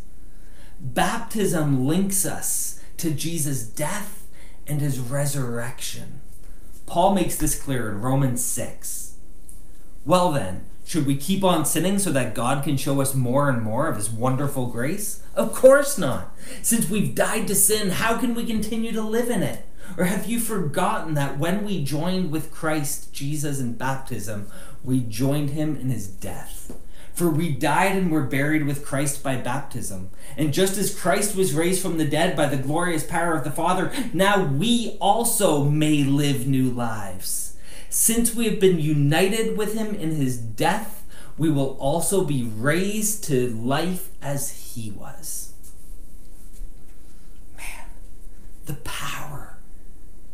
Baptism 0.80 1.88
links 1.88 2.26
us 2.26 2.80
to 2.98 3.12
Jesus' 3.12 3.64
death 3.64 4.28
and 4.68 4.82
his 4.82 5.00
resurrection. 5.00 6.22
Paul 6.86 7.16
makes 7.16 7.36
this 7.38 7.60
clear 7.60 7.90
in 7.90 8.02
Romans 8.02 8.44
6. 8.44 9.16
Well, 10.06 10.32
then, 10.32 10.66
should 10.86 11.06
we 11.06 11.16
keep 11.16 11.44
on 11.44 11.66
sinning 11.66 11.98
so 11.98 12.12
that 12.12 12.36
God 12.36 12.64
can 12.64 12.78
show 12.78 13.02
us 13.02 13.16
more 13.16 13.50
and 13.50 13.62
more 13.62 13.88
of 13.88 13.96
His 13.96 14.10
wonderful 14.10 14.68
grace? 14.68 15.24
Of 15.36 15.54
course 15.54 15.98
not. 15.98 16.36
Since 16.62 16.90
we've 16.90 17.16
died 17.16 17.48
to 17.48 17.56
sin, 17.56 17.92
how 17.92 18.18
can 18.18 18.36
we 18.36 18.46
continue 18.46 18.92
to 18.92 19.02
live 19.02 19.30
in 19.30 19.44
it? 19.44 19.66
Or 19.98 20.06
have 20.06 20.28
you 20.28 20.40
forgotten 20.40 21.14
that 21.14 21.38
when 21.38 21.66
we 21.66 21.84
joined 21.84 22.32
with 22.32 22.52
Christ 22.52 23.14
Jesus 23.14 23.60
in 23.60 23.74
baptism, 23.74 24.48
we 24.84 25.00
joined 25.00 25.52
Him 25.52 25.76
in 25.76 25.90
His 25.90 26.08
death? 26.08 26.78
For 27.14 27.30
we 27.30 27.52
died 27.52 27.96
and 27.96 28.12
were 28.12 28.24
buried 28.24 28.66
with 28.66 28.86
Christ 28.86 29.22
by 29.24 29.36
baptism. 29.36 30.10
And 30.36 30.54
just 30.54 30.78
as 30.78 30.98
Christ 30.98 31.36
was 31.36 31.54
raised 31.54 31.82
from 31.82 31.98
the 31.98 32.06
dead 32.06 32.36
by 32.36 32.48
the 32.48 32.58
glorious 32.58 33.04
power 33.04 33.36
of 33.36 33.44
the 33.44 33.52
Father, 33.52 33.92
now 34.14 34.44
we 34.44 34.98
also 35.00 35.64
may 35.64 36.04
live 36.04 36.48
new 36.48 36.72
lives. 36.72 37.53
Since 37.94 38.34
we 38.34 38.46
have 38.46 38.60
been 38.60 38.80
united 38.80 39.56
with 39.56 39.76
him 39.76 39.94
in 39.94 40.16
his 40.16 40.36
death, 40.36 41.06
we 41.38 41.52
will 41.52 41.78
also 41.80 42.24
be 42.24 42.44
raised 42.44 43.24
to 43.26 43.50
life 43.50 44.10
as 44.20 44.74
he 44.74 44.90
was. 44.90 45.54
Man, 47.56 47.86
the 48.66 48.74
power 48.74 49.58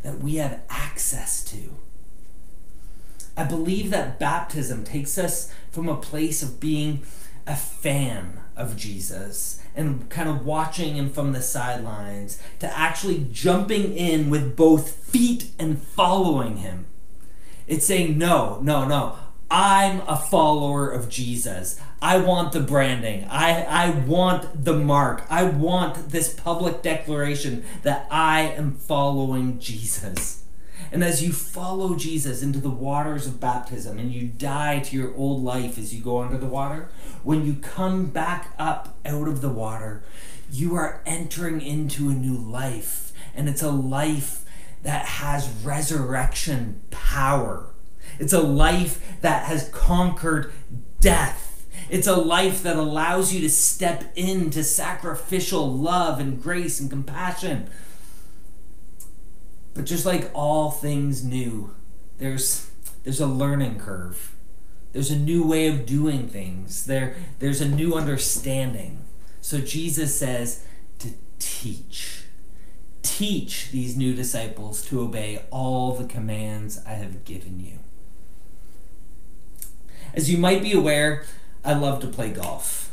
that 0.03 0.19
we 0.19 0.35
have 0.35 0.61
access 0.69 1.43
to. 1.51 1.75
I 3.35 3.43
believe 3.43 3.89
that 3.89 4.19
baptism 4.19 4.85
takes 4.85 5.17
us 5.17 5.51
from 5.69 5.89
a 5.89 5.97
place 5.97 6.41
of 6.41 6.61
being 6.61 7.01
a 7.45 7.57
fan 7.57 8.39
of 8.55 8.77
Jesus 8.77 9.61
and 9.75 10.09
kind 10.09 10.29
of 10.29 10.45
watching 10.45 10.95
him 10.95 11.09
from 11.09 11.33
the 11.33 11.41
sidelines 11.41 12.41
to 12.59 12.77
actually 12.77 13.27
jumping 13.33 13.97
in 13.97 14.29
with 14.29 14.55
both 14.55 14.91
feet 14.91 15.51
and 15.59 15.81
following 15.81 16.55
him. 16.57 16.85
It's 17.69 17.85
saying, 17.85 18.17
no, 18.17 18.59
no, 18.63 18.85
no. 18.85 19.15
I'm 19.51 20.01
a 20.01 20.17
follower 20.17 20.89
of 20.89 21.07
Jesus. 21.07 21.79
I 22.01 22.17
want 22.17 22.51
the 22.51 22.59
branding. 22.59 23.25
I, 23.29 23.63
I 23.63 23.89
want 23.91 24.65
the 24.65 24.73
mark. 24.73 25.23
I 25.29 25.43
want 25.43 26.09
this 26.09 26.33
public 26.33 26.81
declaration 26.81 27.63
that 27.83 28.07
I 28.09 28.41
am 28.41 28.73
following 28.73 29.59
Jesus. 29.59 30.43
And 30.91 31.03
as 31.03 31.23
you 31.23 31.31
follow 31.31 31.95
Jesus 31.95 32.41
into 32.41 32.57
the 32.57 32.71
waters 32.71 33.27
of 33.27 33.39
baptism 33.39 33.99
and 33.99 34.11
you 34.11 34.27
die 34.27 34.79
to 34.79 34.95
your 34.95 35.15
old 35.15 35.43
life 35.43 35.77
as 35.77 35.93
you 35.93 36.01
go 36.01 36.23
under 36.23 36.39
the 36.39 36.47
water, 36.47 36.89
when 37.23 37.45
you 37.45 37.53
come 37.53 38.07
back 38.07 38.55
up 38.57 38.97
out 39.05 39.27
of 39.27 39.41
the 39.41 39.49
water, 39.49 40.01
you 40.51 40.73
are 40.73 41.03
entering 41.05 41.61
into 41.61 42.09
a 42.09 42.13
new 42.13 42.35
life. 42.35 43.13
And 43.35 43.47
it's 43.47 43.61
a 43.61 43.69
life 43.69 44.43
that 44.83 45.05
has 45.05 45.49
resurrection 45.63 46.81
power. 46.89 47.67
It's 48.19 48.33
a 48.33 48.41
life 48.41 49.19
that 49.21 49.45
has 49.45 49.69
conquered 49.69 50.51
death. 50.99 51.65
It's 51.89 52.07
a 52.07 52.15
life 52.15 52.61
that 52.63 52.75
allows 52.75 53.33
you 53.33 53.41
to 53.41 53.49
step 53.49 54.11
into 54.15 54.63
sacrificial 54.63 55.71
love 55.71 56.19
and 56.19 56.41
grace 56.41 56.79
and 56.79 56.89
compassion. 56.89 57.69
But 59.73 59.85
just 59.85 60.05
like 60.05 60.29
all 60.33 60.71
things 60.71 61.23
new, 61.23 61.75
there's 62.17 62.69
there's 63.03 63.21
a 63.21 63.27
learning 63.27 63.79
curve. 63.79 64.35
There's 64.91 65.11
a 65.11 65.17
new 65.17 65.47
way 65.47 65.67
of 65.67 65.85
doing 65.85 66.27
things. 66.27 66.85
There 66.85 67.15
there's 67.39 67.61
a 67.61 67.67
new 67.67 67.95
understanding. 67.95 69.05
So 69.41 69.59
Jesus 69.59 70.17
says 70.17 70.65
to 70.99 71.13
teach 71.39 72.18
teach 73.01 73.71
these 73.71 73.95
new 73.95 74.13
disciples 74.13 74.85
to 74.87 75.01
obey 75.01 75.43
all 75.51 75.93
the 75.93 76.05
commands 76.05 76.81
I 76.85 76.93
have 76.93 77.23
given 77.25 77.59
you. 77.59 77.79
As 80.13 80.29
you 80.29 80.37
might 80.37 80.61
be 80.61 80.73
aware, 80.73 81.25
I 81.63 81.73
love 81.73 82.01
to 82.01 82.07
play 82.07 82.31
golf. 82.31 82.89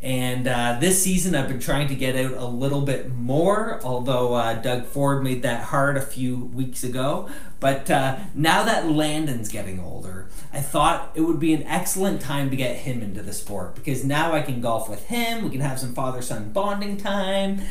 And 0.00 0.46
uh, 0.46 0.78
this 0.80 1.02
season, 1.02 1.34
I've 1.34 1.48
been 1.48 1.58
trying 1.58 1.88
to 1.88 1.94
get 1.96 2.14
out 2.14 2.34
a 2.36 2.46
little 2.46 2.82
bit 2.82 3.12
more, 3.12 3.80
although 3.82 4.34
uh, 4.34 4.54
Doug 4.54 4.86
Ford 4.86 5.24
made 5.24 5.42
that 5.42 5.64
hard 5.64 5.96
a 5.96 6.00
few 6.02 6.36
weeks 6.36 6.84
ago. 6.84 7.28
But 7.58 7.90
uh, 7.90 8.18
now 8.32 8.62
that 8.62 8.86
Landon's 8.86 9.48
getting 9.48 9.80
older, 9.80 10.28
I 10.52 10.60
thought 10.60 11.10
it 11.16 11.22
would 11.22 11.40
be 11.40 11.52
an 11.52 11.64
excellent 11.64 12.20
time 12.20 12.48
to 12.50 12.56
get 12.56 12.76
him 12.76 13.02
into 13.02 13.22
the 13.22 13.32
sport 13.32 13.74
because 13.74 14.04
now 14.04 14.32
I 14.32 14.42
can 14.42 14.60
golf 14.60 14.88
with 14.88 15.06
him. 15.06 15.42
We 15.42 15.50
can 15.50 15.60
have 15.60 15.80
some 15.80 15.94
father 15.94 16.22
son 16.22 16.52
bonding 16.52 16.96
time 16.96 17.62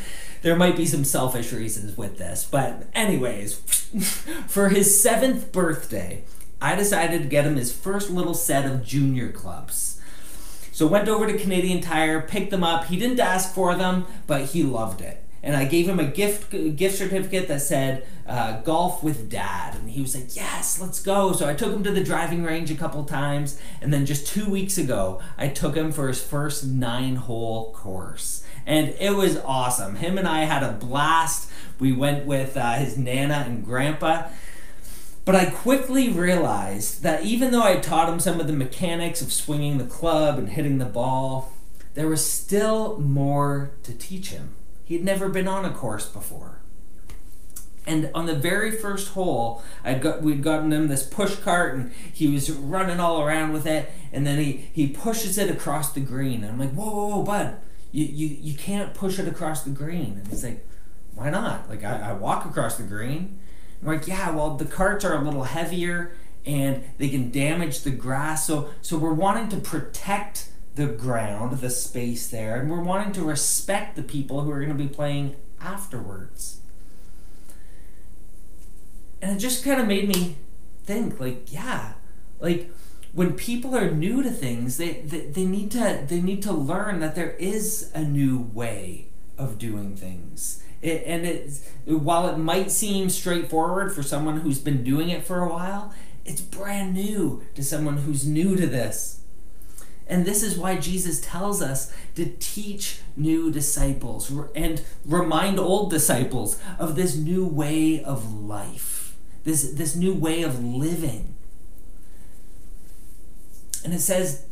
there 0.42 0.56
might 0.56 0.76
be 0.76 0.86
some 0.86 1.04
selfish 1.04 1.52
reasons 1.52 1.96
with 1.96 2.18
this. 2.18 2.46
But, 2.48 2.86
anyways, 2.94 3.54
for 4.46 4.68
his 4.68 5.00
seventh 5.00 5.52
birthday, 5.52 6.24
I 6.60 6.74
decided 6.74 7.22
to 7.22 7.28
get 7.28 7.46
him 7.46 7.56
his 7.56 7.72
first 7.72 8.10
little 8.10 8.34
set 8.34 8.66
of 8.66 8.84
junior 8.84 9.30
clubs. 9.30 10.00
So 10.72 10.86
went 10.86 11.08
over 11.08 11.26
to 11.26 11.38
Canadian 11.38 11.80
Tire, 11.80 12.20
picked 12.20 12.50
them 12.50 12.62
up. 12.62 12.84
He 12.84 12.96
didn't 12.96 13.20
ask 13.20 13.52
for 13.52 13.74
them, 13.74 14.06
but 14.26 14.46
he 14.46 14.62
loved 14.62 15.00
it. 15.00 15.24
And 15.42 15.56
I 15.56 15.64
gave 15.64 15.88
him 15.88 16.00
a 16.00 16.04
gift 16.04 16.50
gift 16.50 16.98
certificate 16.98 17.46
that 17.48 17.62
said 17.62 18.06
uh, 18.26 18.60
"Golf 18.62 19.02
with 19.04 19.30
Dad," 19.30 19.76
and 19.76 19.88
he 19.88 20.02
was 20.02 20.16
like, 20.16 20.34
"Yes, 20.34 20.80
let's 20.80 21.00
go." 21.00 21.32
So 21.32 21.48
I 21.48 21.54
took 21.54 21.72
him 21.72 21.84
to 21.84 21.92
the 21.92 22.02
driving 22.02 22.42
range 22.42 22.72
a 22.72 22.74
couple 22.74 23.04
times, 23.04 23.58
and 23.80 23.92
then 23.92 24.04
just 24.04 24.26
two 24.26 24.50
weeks 24.50 24.78
ago, 24.78 25.20
I 25.36 25.48
took 25.48 25.76
him 25.76 25.92
for 25.92 26.08
his 26.08 26.20
first 26.20 26.64
nine-hole 26.64 27.72
course 27.72 28.42
and 28.68 28.94
it 29.00 29.16
was 29.16 29.38
awesome. 29.38 29.96
Him 29.96 30.18
and 30.18 30.28
I 30.28 30.44
had 30.44 30.62
a 30.62 30.72
blast. 30.72 31.50
We 31.80 31.90
went 31.94 32.26
with 32.26 32.54
uh, 32.54 32.74
his 32.74 32.98
nana 32.98 33.44
and 33.46 33.64
grandpa. 33.64 34.28
But 35.24 35.34
I 35.34 35.46
quickly 35.46 36.10
realized 36.10 37.02
that 37.02 37.24
even 37.24 37.50
though 37.50 37.62
I 37.62 37.76
taught 37.76 38.10
him 38.10 38.20
some 38.20 38.40
of 38.40 38.46
the 38.46 38.52
mechanics 38.52 39.22
of 39.22 39.32
swinging 39.32 39.78
the 39.78 39.84
club 39.84 40.38
and 40.38 40.50
hitting 40.50 40.76
the 40.76 40.84
ball, 40.84 41.52
there 41.94 42.08
was 42.08 42.30
still 42.30 42.98
more 42.98 43.70
to 43.84 43.94
teach 43.94 44.30
him. 44.30 44.50
He 44.84 44.94
had 44.94 45.04
never 45.04 45.30
been 45.30 45.48
on 45.48 45.64
a 45.64 45.70
course 45.70 46.06
before. 46.06 46.58
And 47.86 48.10
on 48.14 48.26
the 48.26 48.34
very 48.34 48.70
first 48.70 49.12
hole, 49.12 49.62
I'd 49.82 50.02
got 50.02 50.20
we'd 50.20 50.42
gotten 50.42 50.74
him 50.74 50.88
this 50.88 51.04
push 51.04 51.36
cart, 51.36 51.74
and 51.74 51.90
he 52.12 52.28
was 52.28 52.50
running 52.50 53.00
all 53.00 53.22
around 53.22 53.54
with 53.54 53.66
it. 53.66 53.90
And 54.12 54.26
then 54.26 54.38
he 54.38 54.68
he 54.74 54.88
pushes 54.88 55.38
it 55.38 55.50
across 55.50 55.90
the 55.90 56.00
green. 56.00 56.44
And 56.44 56.52
I'm 56.52 56.58
like, 56.58 56.72
whoa, 56.72 56.90
whoa, 56.90 57.16
whoa, 57.16 57.22
bud, 57.22 57.56
you 57.92 58.04
you 58.04 58.36
you 58.40 58.54
can't 58.54 58.94
push 58.94 59.18
it 59.18 59.28
across 59.28 59.64
the 59.64 59.70
green. 59.70 60.18
And 60.18 60.28
he's 60.28 60.44
like, 60.44 60.66
why 61.14 61.30
not? 61.30 61.68
Like 61.68 61.84
I, 61.84 62.10
I 62.10 62.12
walk 62.12 62.44
across 62.44 62.76
the 62.76 62.84
green. 62.84 63.38
I'm 63.80 63.88
like, 63.88 64.06
yeah, 64.06 64.30
well 64.30 64.56
the 64.56 64.64
carts 64.64 65.04
are 65.04 65.16
a 65.16 65.22
little 65.22 65.44
heavier 65.44 66.12
and 66.44 66.82
they 66.98 67.08
can 67.08 67.30
damage 67.30 67.80
the 67.80 67.90
grass. 67.90 68.46
So 68.46 68.70
so 68.82 68.98
we're 68.98 69.12
wanting 69.12 69.48
to 69.50 69.56
protect 69.56 70.48
the 70.78 70.86
ground, 70.86 71.58
the 71.58 71.70
space 71.70 72.28
there, 72.28 72.60
and 72.60 72.70
we're 72.70 72.80
wanting 72.80 73.12
to 73.12 73.24
respect 73.24 73.96
the 73.96 74.02
people 74.02 74.42
who 74.42 74.50
are 74.52 74.60
going 74.64 74.76
to 74.76 74.82
be 74.82 74.88
playing 74.88 75.34
afterwards. 75.60 76.60
And 79.20 79.36
it 79.36 79.40
just 79.40 79.64
kind 79.64 79.80
of 79.80 79.88
made 79.88 80.08
me 80.08 80.36
think, 80.84 81.18
like, 81.18 81.52
yeah, 81.52 81.94
like 82.38 82.70
when 83.18 83.32
people 83.32 83.74
are 83.76 83.90
new 83.90 84.22
to 84.22 84.30
things, 84.30 84.76
they, 84.76 85.00
they, 85.00 85.22
they 85.22 85.44
need 85.44 85.72
to 85.72 86.04
they 86.06 86.20
need 86.20 86.40
to 86.40 86.52
learn 86.52 87.00
that 87.00 87.16
there 87.16 87.32
is 87.32 87.90
a 87.92 88.04
new 88.04 88.38
way 88.38 89.08
of 89.36 89.58
doing 89.58 89.96
things. 89.96 90.62
It, 90.82 91.02
and 91.04 91.26
it 91.26 91.50
while 91.84 92.28
it 92.28 92.38
might 92.38 92.70
seem 92.70 93.10
straightforward 93.10 93.92
for 93.92 94.04
someone 94.04 94.42
who's 94.42 94.60
been 94.60 94.84
doing 94.84 95.10
it 95.10 95.24
for 95.24 95.40
a 95.40 95.48
while, 95.48 95.92
it's 96.24 96.40
brand 96.40 96.94
new 96.94 97.42
to 97.56 97.64
someone 97.64 97.96
who's 97.96 98.24
new 98.24 98.54
to 98.54 98.68
this. 98.68 99.18
And 100.06 100.24
this 100.24 100.44
is 100.44 100.56
why 100.56 100.76
Jesus 100.76 101.20
tells 101.20 101.60
us 101.60 101.92
to 102.14 102.36
teach 102.38 103.00
new 103.16 103.50
disciples 103.50 104.32
and 104.54 104.80
remind 105.04 105.58
old 105.58 105.90
disciples 105.90 106.60
of 106.78 106.94
this 106.94 107.16
new 107.16 107.44
way 107.44 108.00
of 108.00 108.32
life, 108.32 109.16
this, 109.42 109.72
this 109.72 109.96
new 109.96 110.14
way 110.14 110.42
of 110.42 110.64
living. 110.64 111.34
And 113.84 113.94
it 113.94 114.00
says, 114.00 114.44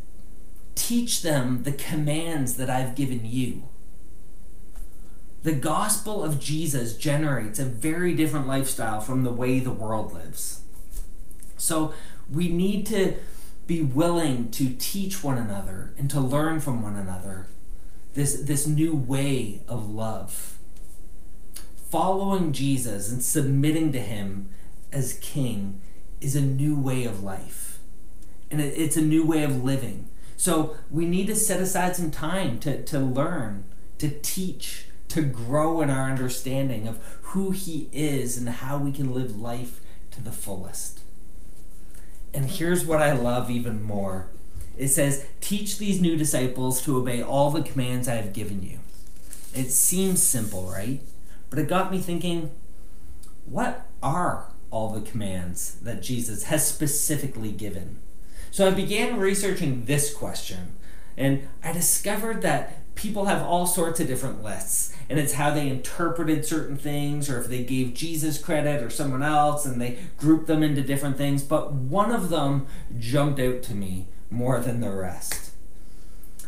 Teach 0.75 1.21
them 1.21 1.63
the 1.63 1.71
commands 1.71 2.55
that 2.57 2.69
I've 2.69 2.95
given 2.95 3.21
you. 3.25 3.67
The 5.43 5.53
gospel 5.53 6.23
of 6.23 6.39
Jesus 6.39 6.95
generates 6.95 7.57
a 7.57 7.65
very 7.65 8.13
different 8.13 8.47
lifestyle 8.47 9.01
from 9.01 9.23
the 9.23 9.31
way 9.31 9.59
the 9.59 9.71
world 9.71 10.13
lives. 10.13 10.61
So 11.57 11.93
we 12.31 12.49
need 12.49 12.85
to 12.87 13.15
be 13.65 13.81
willing 13.81 14.49
to 14.51 14.75
teach 14.77 15.23
one 15.23 15.37
another 15.37 15.93
and 15.97 16.09
to 16.09 16.19
learn 16.19 16.59
from 16.59 16.81
one 16.81 16.95
another 16.95 17.47
this, 18.13 18.41
this 18.41 18.65
new 18.65 18.95
way 18.95 19.61
of 19.67 19.89
love. 19.89 20.57
Following 21.89 22.51
Jesus 22.51 23.11
and 23.11 23.23
submitting 23.23 23.91
to 23.91 23.99
Him 23.99 24.49
as 24.91 25.19
King 25.21 25.81
is 26.19 26.35
a 26.35 26.41
new 26.41 26.79
way 26.79 27.05
of 27.05 27.23
life. 27.23 27.66
And 28.49 28.61
it, 28.61 28.73
it's 28.77 28.97
a 28.97 29.01
new 29.01 29.25
way 29.25 29.43
of 29.43 29.63
living. 29.63 30.07
So 30.35 30.77
we 30.91 31.05
need 31.05 31.27
to 31.27 31.35
set 31.35 31.59
aside 31.59 31.95
some 31.95 32.11
time 32.11 32.59
to, 32.59 32.83
to 32.83 32.99
learn, 32.99 33.63
to 33.97 34.09
teach, 34.09 34.85
to 35.09 35.21
grow 35.21 35.81
in 35.81 35.89
our 35.89 36.09
understanding 36.09 36.87
of 36.87 36.99
who 37.21 37.51
He 37.51 37.89
is 37.91 38.37
and 38.37 38.47
how 38.47 38.77
we 38.77 38.91
can 38.91 39.13
live 39.13 39.39
life 39.39 39.81
to 40.11 40.21
the 40.21 40.31
fullest. 40.31 41.01
And 42.33 42.45
here's 42.45 42.85
what 42.85 43.01
I 43.01 43.13
love 43.13 43.49
even 43.49 43.81
more 43.81 44.27
it 44.77 44.89
says, 44.89 45.25
Teach 45.41 45.79
these 45.79 45.99
new 45.99 46.15
disciples 46.15 46.81
to 46.83 46.97
obey 46.97 47.21
all 47.21 47.49
the 47.49 47.63
commands 47.63 48.07
I 48.07 48.15
have 48.15 48.31
given 48.31 48.61
you. 48.61 48.79
It 49.55 49.71
seems 49.71 50.21
simple, 50.21 50.69
right? 50.69 51.01
But 51.49 51.59
it 51.59 51.67
got 51.67 51.91
me 51.91 51.97
thinking, 51.97 52.51
what 53.45 53.87
are 54.03 54.51
all 54.69 54.89
the 54.89 55.09
commands 55.09 55.75
that 55.81 56.03
Jesus 56.03 56.43
has 56.43 56.67
specifically 56.67 57.51
given? 57.51 57.97
So 58.57 58.67
I 58.67 58.71
began 58.71 59.19
researching 59.19 59.85
this 59.85 60.11
question, 60.11 60.77
and 61.15 61.47
I 61.63 61.71
discovered 61.71 62.41
that 62.41 62.95
people 62.95 63.25
have 63.25 63.43
all 63.43 63.67
sorts 63.67 63.99
of 63.99 64.07
different 64.07 64.43
lists 64.43 64.95
and 65.07 65.19
it's 65.19 65.33
how 65.33 65.51
they 65.51 65.69
interpreted 65.69 66.43
certain 66.43 66.75
things 66.75 67.29
or 67.29 67.39
if 67.39 67.49
they 67.49 67.63
gave 67.63 67.93
Jesus 67.93 68.39
credit 68.39 68.81
or 68.81 68.89
someone 68.89 69.21
else 69.21 69.63
and 69.63 69.79
they 69.79 69.99
grouped 70.17 70.47
them 70.47 70.63
into 70.63 70.81
different 70.81 71.17
things 71.17 71.43
but 71.43 71.71
one 71.71 72.11
of 72.11 72.29
them 72.29 72.65
jumped 72.97 73.39
out 73.39 73.61
to 73.61 73.75
me 73.75 74.07
more 74.31 74.59
than 74.59 74.79
the 74.79 74.89
rest. 74.89 75.51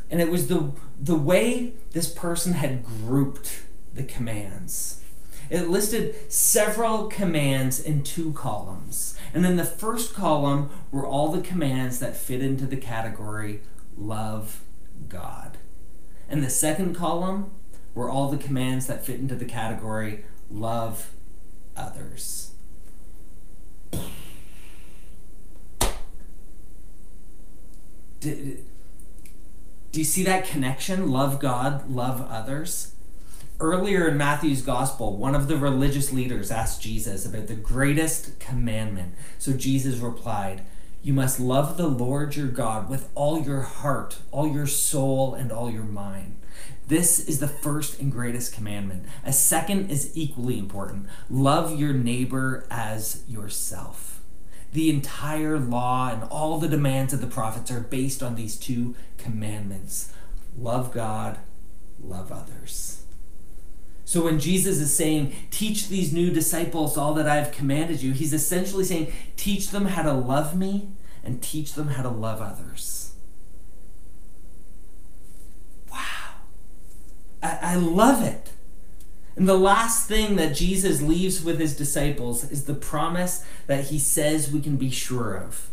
And 0.10 0.20
it 0.20 0.32
was 0.32 0.48
the 0.48 0.72
the 1.00 1.14
way 1.14 1.74
this 1.92 2.12
person 2.12 2.54
had 2.54 2.84
grouped 2.84 3.62
the 3.94 4.04
commands 4.04 4.99
it 5.50 5.70
listed 5.70 6.32
several 6.32 7.08
commands 7.08 7.80
in 7.80 8.04
two 8.04 8.34
columns 8.34 9.18
and 9.34 9.46
in 9.46 9.56
the 9.56 9.66
first 9.66 10.14
column 10.14 10.70
were 10.92 11.06
all 11.06 11.32
the 11.32 11.42
commands 11.42 12.00
that 12.00 12.16
fit 12.16 12.42
into 12.42 12.66
the 12.66 12.78
category 12.78 13.62
love 13.98 14.62
God 15.08 15.58
and 16.30 16.44
the 16.44 16.50
second 16.50 16.96
column 16.96 17.52
were 17.94 18.10
all 18.10 18.30
the 18.30 18.38
commands 18.38 18.88
that 18.88 19.06
fit 19.06 19.20
into 19.20 19.36
the 19.36 19.46
category 19.46 20.24
love 20.50 21.12
others. 21.76 22.52
Do, 28.20 28.58
do 29.92 30.00
you 30.00 30.04
see 30.04 30.24
that 30.24 30.46
connection? 30.46 31.10
Love 31.10 31.40
God, 31.40 31.90
love 31.90 32.22
others. 32.30 32.94
Earlier 33.62 34.08
in 34.08 34.18
Matthew's 34.18 34.62
gospel, 34.62 35.18
one 35.18 35.36
of 35.36 35.50
the 35.50 35.58
religious 35.58 36.14
leaders 36.14 36.50
asked 36.50 36.82
Jesus 36.82 37.26
about 37.26 37.48
the 37.48 37.56
greatest 37.56 38.40
commandment. 38.40 39.16
So 39.38 39.52
Jesus 39.52 39.98
replied, 39.98 40.64
you 41.02 41.14
must 41.14 41.42
love 41.42 41.76
the 41.76 41.88
Lord 41.88 42.38
your 42.38 42.48
God 42.48 42.90
with 42.90 43.10
all 43.16 43.42
your 43.42 43.62
heart, 43.62 44.20
all 44.32 44.48
your 44.48 44.68
soul, 44.68 45.34
and 45.34 45.52
all 45.52 45.70
your 45.70 45.84
mind. 45.84 46.38
This 46.88 47.20
is 47.20 47.40
the 47.40 47.48
first 47.50 48.00
and 48.00 48.12
greatest 48.12 48.54
commandment. 48.54 49.06
A 49.26 49.34
second 49.34 49.92
is 49.92 50.16
equally 50.16 50.58
important 50.58 51.08
love 51.30 51.78
your 51.78 51.94
neighbor 51.94 52.66
as 52.72 53.24
yourself. 53.28 54.22
The 54.72 54.90
entire 54.90 55.60
law 55.60 56.12
and 56.12 56.24
all 56.24 56.60
the 56.60 56.68
demands 56.68 57.14
of 57.14 57.22
the 57.22 57.28
prophets 57.28 57.72
are 57.72 57.82
based 57.82 58.24
on 58.24 58.36
these 58.36 58.56
two 58.56 58.96
commandments 59.18 60.14
love 60.58 60.94
God, 60.94 61.40
love 62.02 62.32
others. 62.32 63.04
So 64.10 64.24
when 64.24 64.40
Jesus 64.40 64.80
is 64.80 64.92
saying, 64.92 65.36
Teach 65.52 65.88
these 65.88 66.12
new 66.12 66.32
disciples 66.32 66.98
all 66.98 67.14
that 67.14 67.30
I 67.30 67.36
have 67.36 67.52
commanded 67.52 68.02
you, 68.02 68.12
he's 68.12 68.34
essentially 68.34 68.84
saying, 68.84 69.14
Teach 69.38 69.70
them 69.70 69.86
how 69.86 70.02
to 70.02 70.14
love 70.14 70.58
me 70.58 70.90
and 71.24 71.44
teach 71.44 71.74
them 71.74 71.90
how 71.90 72.02
to 72.02 72.10
love 72.10 72.42
others. 72.42 73.14
Wow. 75.92 76.00
I, 77.44 77.60
I 77.62 77.76
love 77.76 78.24
it. 78.24 78.50
And 79.36 79.48
the 79.48 79.60
last 79.60 80.08
thing 80.08 80.38
that 80.38 80.56
Jesus 80.56 81.04
leaves 81.04 81.44
with 81.44 81.60
his 81.60 81.78
disciples 81.78 82.50
is 82.50 82.66
the 82.66 82.74
promise 82.74 83.46
that 83.68 83.86
he 83.86 84.00
says 84.00 84.52
we 84.52 84.60
can 84.60 84.76
be 84.76 84.90
sure 84.90 85.38
of. 85.38 85.70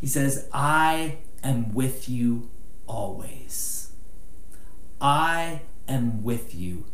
He 0.00 0.06
says, 0.06 0.48
I 0.50 1.18
am 1.44 1.74
with 1.74 2.08
you 2.08 2.48
always. 2.86 3.90
I 4.98 5.60
am 5.86 6.22
with 6.24 6.54
you 6.54 6.86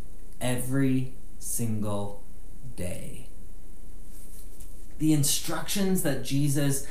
every 0.44 1.14
single 1.38 2.22
day. 2.76 3.28
The 4.98 5.14
instructions 5.14 6.02
that 6.02 6.22
Jesus 6.22 6.86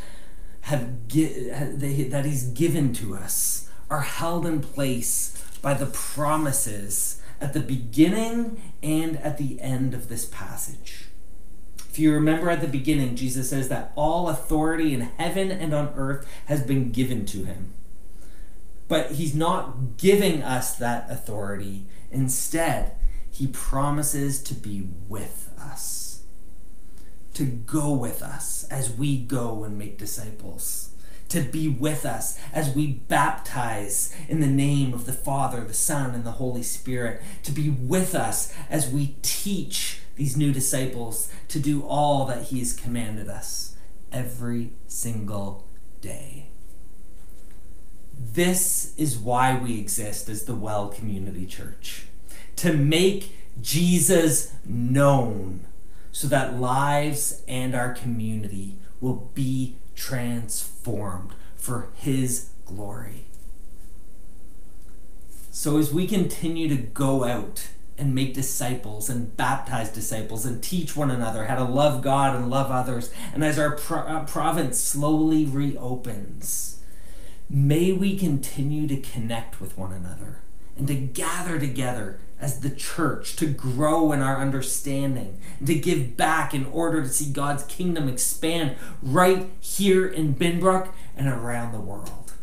have 0.62 1.08
gi- 1.08 1.50
that 1.50 2.26
he's 2.26 2.44
given 2.44 2.94
to 2.94 3.16
us 3.16 3.70
are 3.90 4.02
held 4.02 4.46
in 4.46 4.60
place 4.60 5.40
by 5.62 5.76
the 5.76 5.86
promises 5.86 7.22
at 7.40 7.54
the 7.54 7.60
beginning 7.60 8.62
and 8.82 9.18
at 9.18 9.38
the 9.38 9.62
end 9.62 9.94
of 9.94 10.10
this 10.10 10.26
passage. 10.26 11.06
If 11.90 12.00
you 12.00 12.12
remember 12.12 12.50
at 12.50 12.62
the 12.62 12.68
beginning, 12.68 13.16
Jesus 13.16 13.52
says 13.52 13.70
that 13.70 13.92
all 13.96 14.30
authority 14.30 14.96
in 14.96 15.02
heaven 15.02 15.52
and 15.52 15.76
on 15.76 15.94
earth 15.96 16.28
has 16.48 16.64
been 16.64 16.92
given 16.92 17.26
to 17.28 17.44
him. 17.44 17.74
But 18.88 19.12
he's 19.12 19.36
not 19.36 19.98
giving 19.98 20.42
us 20.42 20.76
that 20.78 21.06
authority. 21.12 21.86
Instead, 22.10 22.96
he 23.34 23.48
promises 23.48 24.42
to 24.44 24.54
be 24.54 24.88
with 25.10 25.50
us, 25.60 26.22
to 27.34 27.46
go 27.46 27.92
with 27.92 28.22
us 28.22 28.68
as 28.70 28.92
we 28.92 29.18
go 29.18 29.64
and 29.64 29.76
make 29.76 29.98
disciples, 29.98 30.94
to 31.30 31.42
be 31.42 31.68
with 31.68 32.06
us 32.06 32.40
as 32.54 32.76
we 32.76 32.86
baptize 32.86 34.16
in 34.30 34.40
the 34.40 34.46
name 34.46 34.94
of 34.94 35.08
the 35.08 35.14
Father, 35.14 35.62
the 35.64 35.74
Son, 35.74 36.14
and 36.14 36.24
the 36.24 36.34
Holy 36.34 36.62
Spirit, 36.62 37.24
to 37.42 37.52
be 37.52 37.72
with 37.72 38.14
us 38.14 38.54
as 38.70 38.88
we 38.88 39.16
teach 39.24 40.02
these 40.16 40.38
new 40.38 40.54
disciples 40.54 41.34
to 41.48 41.60
do 41.60 41.82
all 41.82 42.26
that 42.26 42.44
he 42.44 42.60
has 42.60 42.72
commanded 42.72 43.28
us 43.30 43.76
every 44.12 44.74
single 44.86 45.68
day. 46.02 46.50
This 48.16 48.94
is 48.96 49.18
why 49.18 49.58
we 49.58 49.80
exist 49.80 50.30
as 50.30 50.46
the 50.46 50.54
Well 50.54 50.90
Community 50.90 51.48
Church 51.48 52.06
to 52.58 52.74
make 52.74 53.36
Jesus 53.62 54.54
known 54.66 55.66
so 56.12 56.28
that 56.28 56.60
lives 56.60 57.42
and 57.48 57.76
our 57.76 57.94
community 57.94 58.78
will 59.02 59.32
be 59.34 59.76
transformed 59.96 61.34
for 61.56 61.90
His 61.96 62.50
glory. 62.66 63.26
So, 65.52 65.78
as 65.78 65.94
we 65.94 66.08
continue 66.08 66.68
to 66.68 66.76
go 66.76 67.24
out 67.24 67.70
and 67.98 68.16
make 68.16 68.34
disciples 68.34 69.10
and 69.10 69.38
baptize 69.38 69.90
disciples 69.92 70.46
and 70.46 70.64
teach 70.64 70.96
one 70.96 71.12
another 71.12 71.46
how 71.46 71.56
to 71.56 71.64
love 71.64 72.02
God 72.02 72.36
and 72.36 72.50
love 72.50 72.72
others, 72.72 73.12
and 73.34 73.44
as 73.44 73.60
our 73.60 73.76
pro- 73.76 74.00
uh, 74.00 74.26
province 74.26 74.80
slowly 74.80 75.46
reopens, 75.46 76.82
may 77.50 77.92
we 77.92 78.18
continue 78.18 78.88
to 78.88 78.98
connect 78.98 79.62
with 79.62 79.78
one 79.78 79.94
another 79.94 80.40
and 80.76 80.88
to 80.88 80.96
gather 80.96 81.60
together 81.60 82.20
as 82.44 82.60
the 82.60 82.70
church, 82.70 83.38
to 83.38 83.46
grow 83.46 84.12
in 84.12 84.22
our 84.22 84.38
understanding, 84.38 85.40
and 85.60 85.68
to 85.68 85.76
give 85.76 86.18
back 86.18 86.54
in 86.54 86.66
order 86.66 87.02
to 87.02 87.08
see 87.08 87.32
God's 87.32 87.64
kingdom 87.64 88.10
expand 88.10 88.76
right 89.02 89.50
here 89.62 90.06
in 90.06 90.36
Binbrook 90.36 90.90
and 91.16 91.30
around 91.30 91.72
the 91.72 91.80
world. 91.80 92.34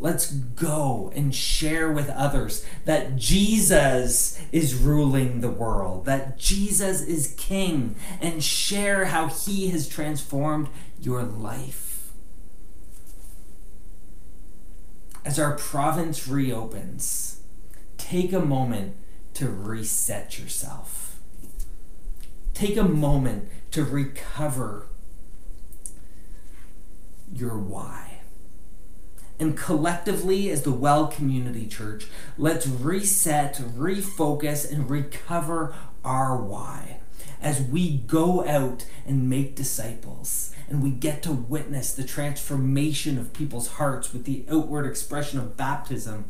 Let's 0.00 0.32
go 0.32 1.12
and 1.14 1.32
share 1.32 1.90
with 1.92 2.10
others 2.10 2.66
that 2.84 3.14
Jesus 3.14 4.40
is 4.50 4.74
ruling 4.74 5.40
the 5.40 5.50
world, 5.50 6.04
that 6.06 6.36
Jesus 6.36 7.00
is 7.00 7.34
king, 7.38 7.94
and 8.20 8.42
share 8.42 9.04
how 9.06 9.28
he 9.28 9.68
has 9.68 9.88
transformed 9.88 10.68
your 11.00 11.22
life. 11.22 12.10
As 15.24 15.38
our 15.38 15.56
province 15.56 16.26
reopens, 16.26 17.35
take 18.08 18.32
a 18.32 18.40
moment 18.40 18.94
to 19.34 19.48
reset 19.48 20.38
yourself. 20.38 21.18
Take 22.54 22.76
a 22.76 22.84
moment 22.84 23.48
to 23.72 23.82
recover 23.84 24.86
your 27.34 27.58
why. 27.58 28.20
And 29.40 29.56
collectively, 29.56 30.48
as 30.50 30.62
the 30.62 30.70
Well 30.70 31.08
Community 31.08 31.66
Church, 31.66 32.06
let's 32.38 32.66
reset, 32.66 33.56
refocus, 33.56 34.70
and 34.70 34.88
recover 34.88 35.74
our 36.04 36.36
why 36.36 37.00
as 37.42 37.60
we 37.60 37.98
go 37.98 38.46
out 38.46 38.86
and 39.04 39.28
make 39.28 39.56
disciples 39.56 40.54
and 40.70 40.82
we 40.82 40.90
get 40.90 41.22
to 41.24 41.32
witness 41.32 41.92
the 41.92 42.04
transformation 42.04 43.18
of 43.18 43.32
people's 43.32 43.72
hearts 43.72 44.12
with 44.12 44.24
the 44.24 44.44
outward 44.50 44.86
expression 44.86 45.38
of 45.38 45.56
baptism 45.56 46.24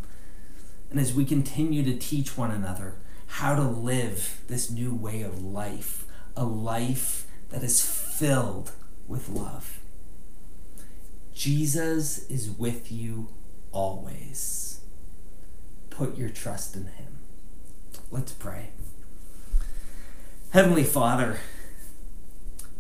and 0.91 1.01
as 1.01 1.15
we 1.15 1.25
continue 1.25 1.83
to 1.83 1.97
teach 1.97 2.37
one 2.37 2.51
another 2.51 2.97
how 3.27 3.55
to 3.55 3.63
live 3.63 4.41
this 4.49 4.71
new 4.71 4.95
way 4.95 5.23
of 5.23 5.43
life, 5.43 6.05
a 6.37 6.45
life 6.45 7.27
that 7.51 7.63
is 7.63 7.85
filled 7.85 8.73
with 9.09 9.29
love. 9.29 9.81
Jesus 11.33 12.31
is 12.31 12.51
with 12.51 12.91
you 12.91 13.29
always. 13.73 14.81
Put 15.91 16.17
your 16.17 16.29
trust 16.29 16.77
in 16.77 16.87
him. 16.87 17.19
Let's 18.11 18.33
pray. 18.33 18.71
Heavenly 20.51 20.85
Father, 20.85 21.41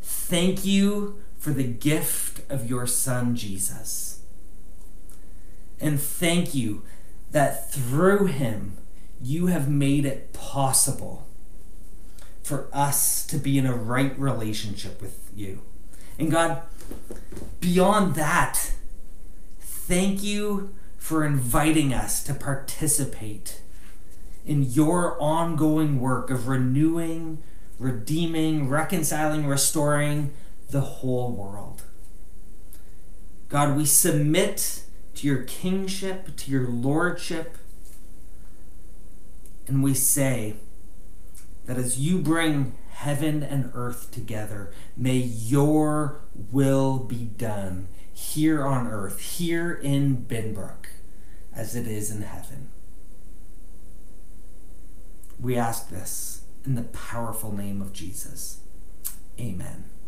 thank 0.01 0.65
you 0.65 1.23
for 1.37 1.51
the 1.51 1.65
gift 1.65 2.51
of 2.51 2.69
your 2.69 2.87
Son, 2.87 3.37
Jesus. 3.37 4.21
And 5.81 6.01
thank 6.01 6.55
you 6.55 6.83
that 7.37 7.71
through 7.71 8.25
him 8.25 8.79
you 9.21 9.49
have 9.49 9.69
made 9.69 10.07
it 10.07 10.33
possible 10.33 11.27
for 12.43 12.67
us 12.73 13.27
to 13.27 13.37
be 13.37 13.59
in 13.59 13.67
a 13.67 13.77
right 13.77 14.19
relationship 14.19 15.03
with 15.03 15.31
you. 15.37 15.61
And 16.19 16.31
God, 16.31 16.63
beyond 17.61 18.15
that, 18.15 18.73
thank 19.61 20.23
you 20.23 20.75
for 20.97 21.27
inviting 21.27 21.93
us 21.93 22.25
to 22.25 22.33
participate 22.33 23.61
in 24.47 24.63
your 24.63 25.21
ongoing 25.21 26.01
work 26.01 26.31
of 26.31 26.49
renewing, 26.49 27.43
redeeming, 27.79 28.71
reconciling, 28.71 29.47
restoring 29.47 30.33
the 30.71 30.81
whole 30.81 31.33
world. 31.33 31.83
God, 33.51 33.77
we 33.77 33.85
submit 33.85 34.85
to 35.17 35.27
your 35.27 35.43
kingship, 35.45 36.37
to 36.37 36.51
your 36.51 36.69
lordship, 36.69 37.57
and 39.67 39.83
we 39.83 39.95
say 39.95 40.57
that 41.67 41.77
as 41.77 41.99
you 41.99 42.19
bring 42.19 42.75
heaven 42.91 43.43
and 43.43 43.71
earth 43.75 44.11
together, 44.11 44.73
may 44.97 45.17
your 45.17 46.21
will 46.53 46.99
be 46.99 47.25
done 47.25 47.89
here 48.13 48.65
on 48.65 48.87
earth, 48.87 49.21
here 49.21 49.73
in 49.73 50.25
Binbrook, 50.27 50.87
as 51.55 51.75
it 51.75 51.87
is 51.87 52.11
in 52.11 52.23
heaven. 52.23 52.69
We 55.41 55.57
ask 55.57 55.91
this 55.91 56.43
in 56.65 56.75
the 56.75 56.83
powerful 56.83 57.53
name 57.53 57.83
of 57.83 57.93
Jesus. 57.93 58.61
Amen. 59.39 59.85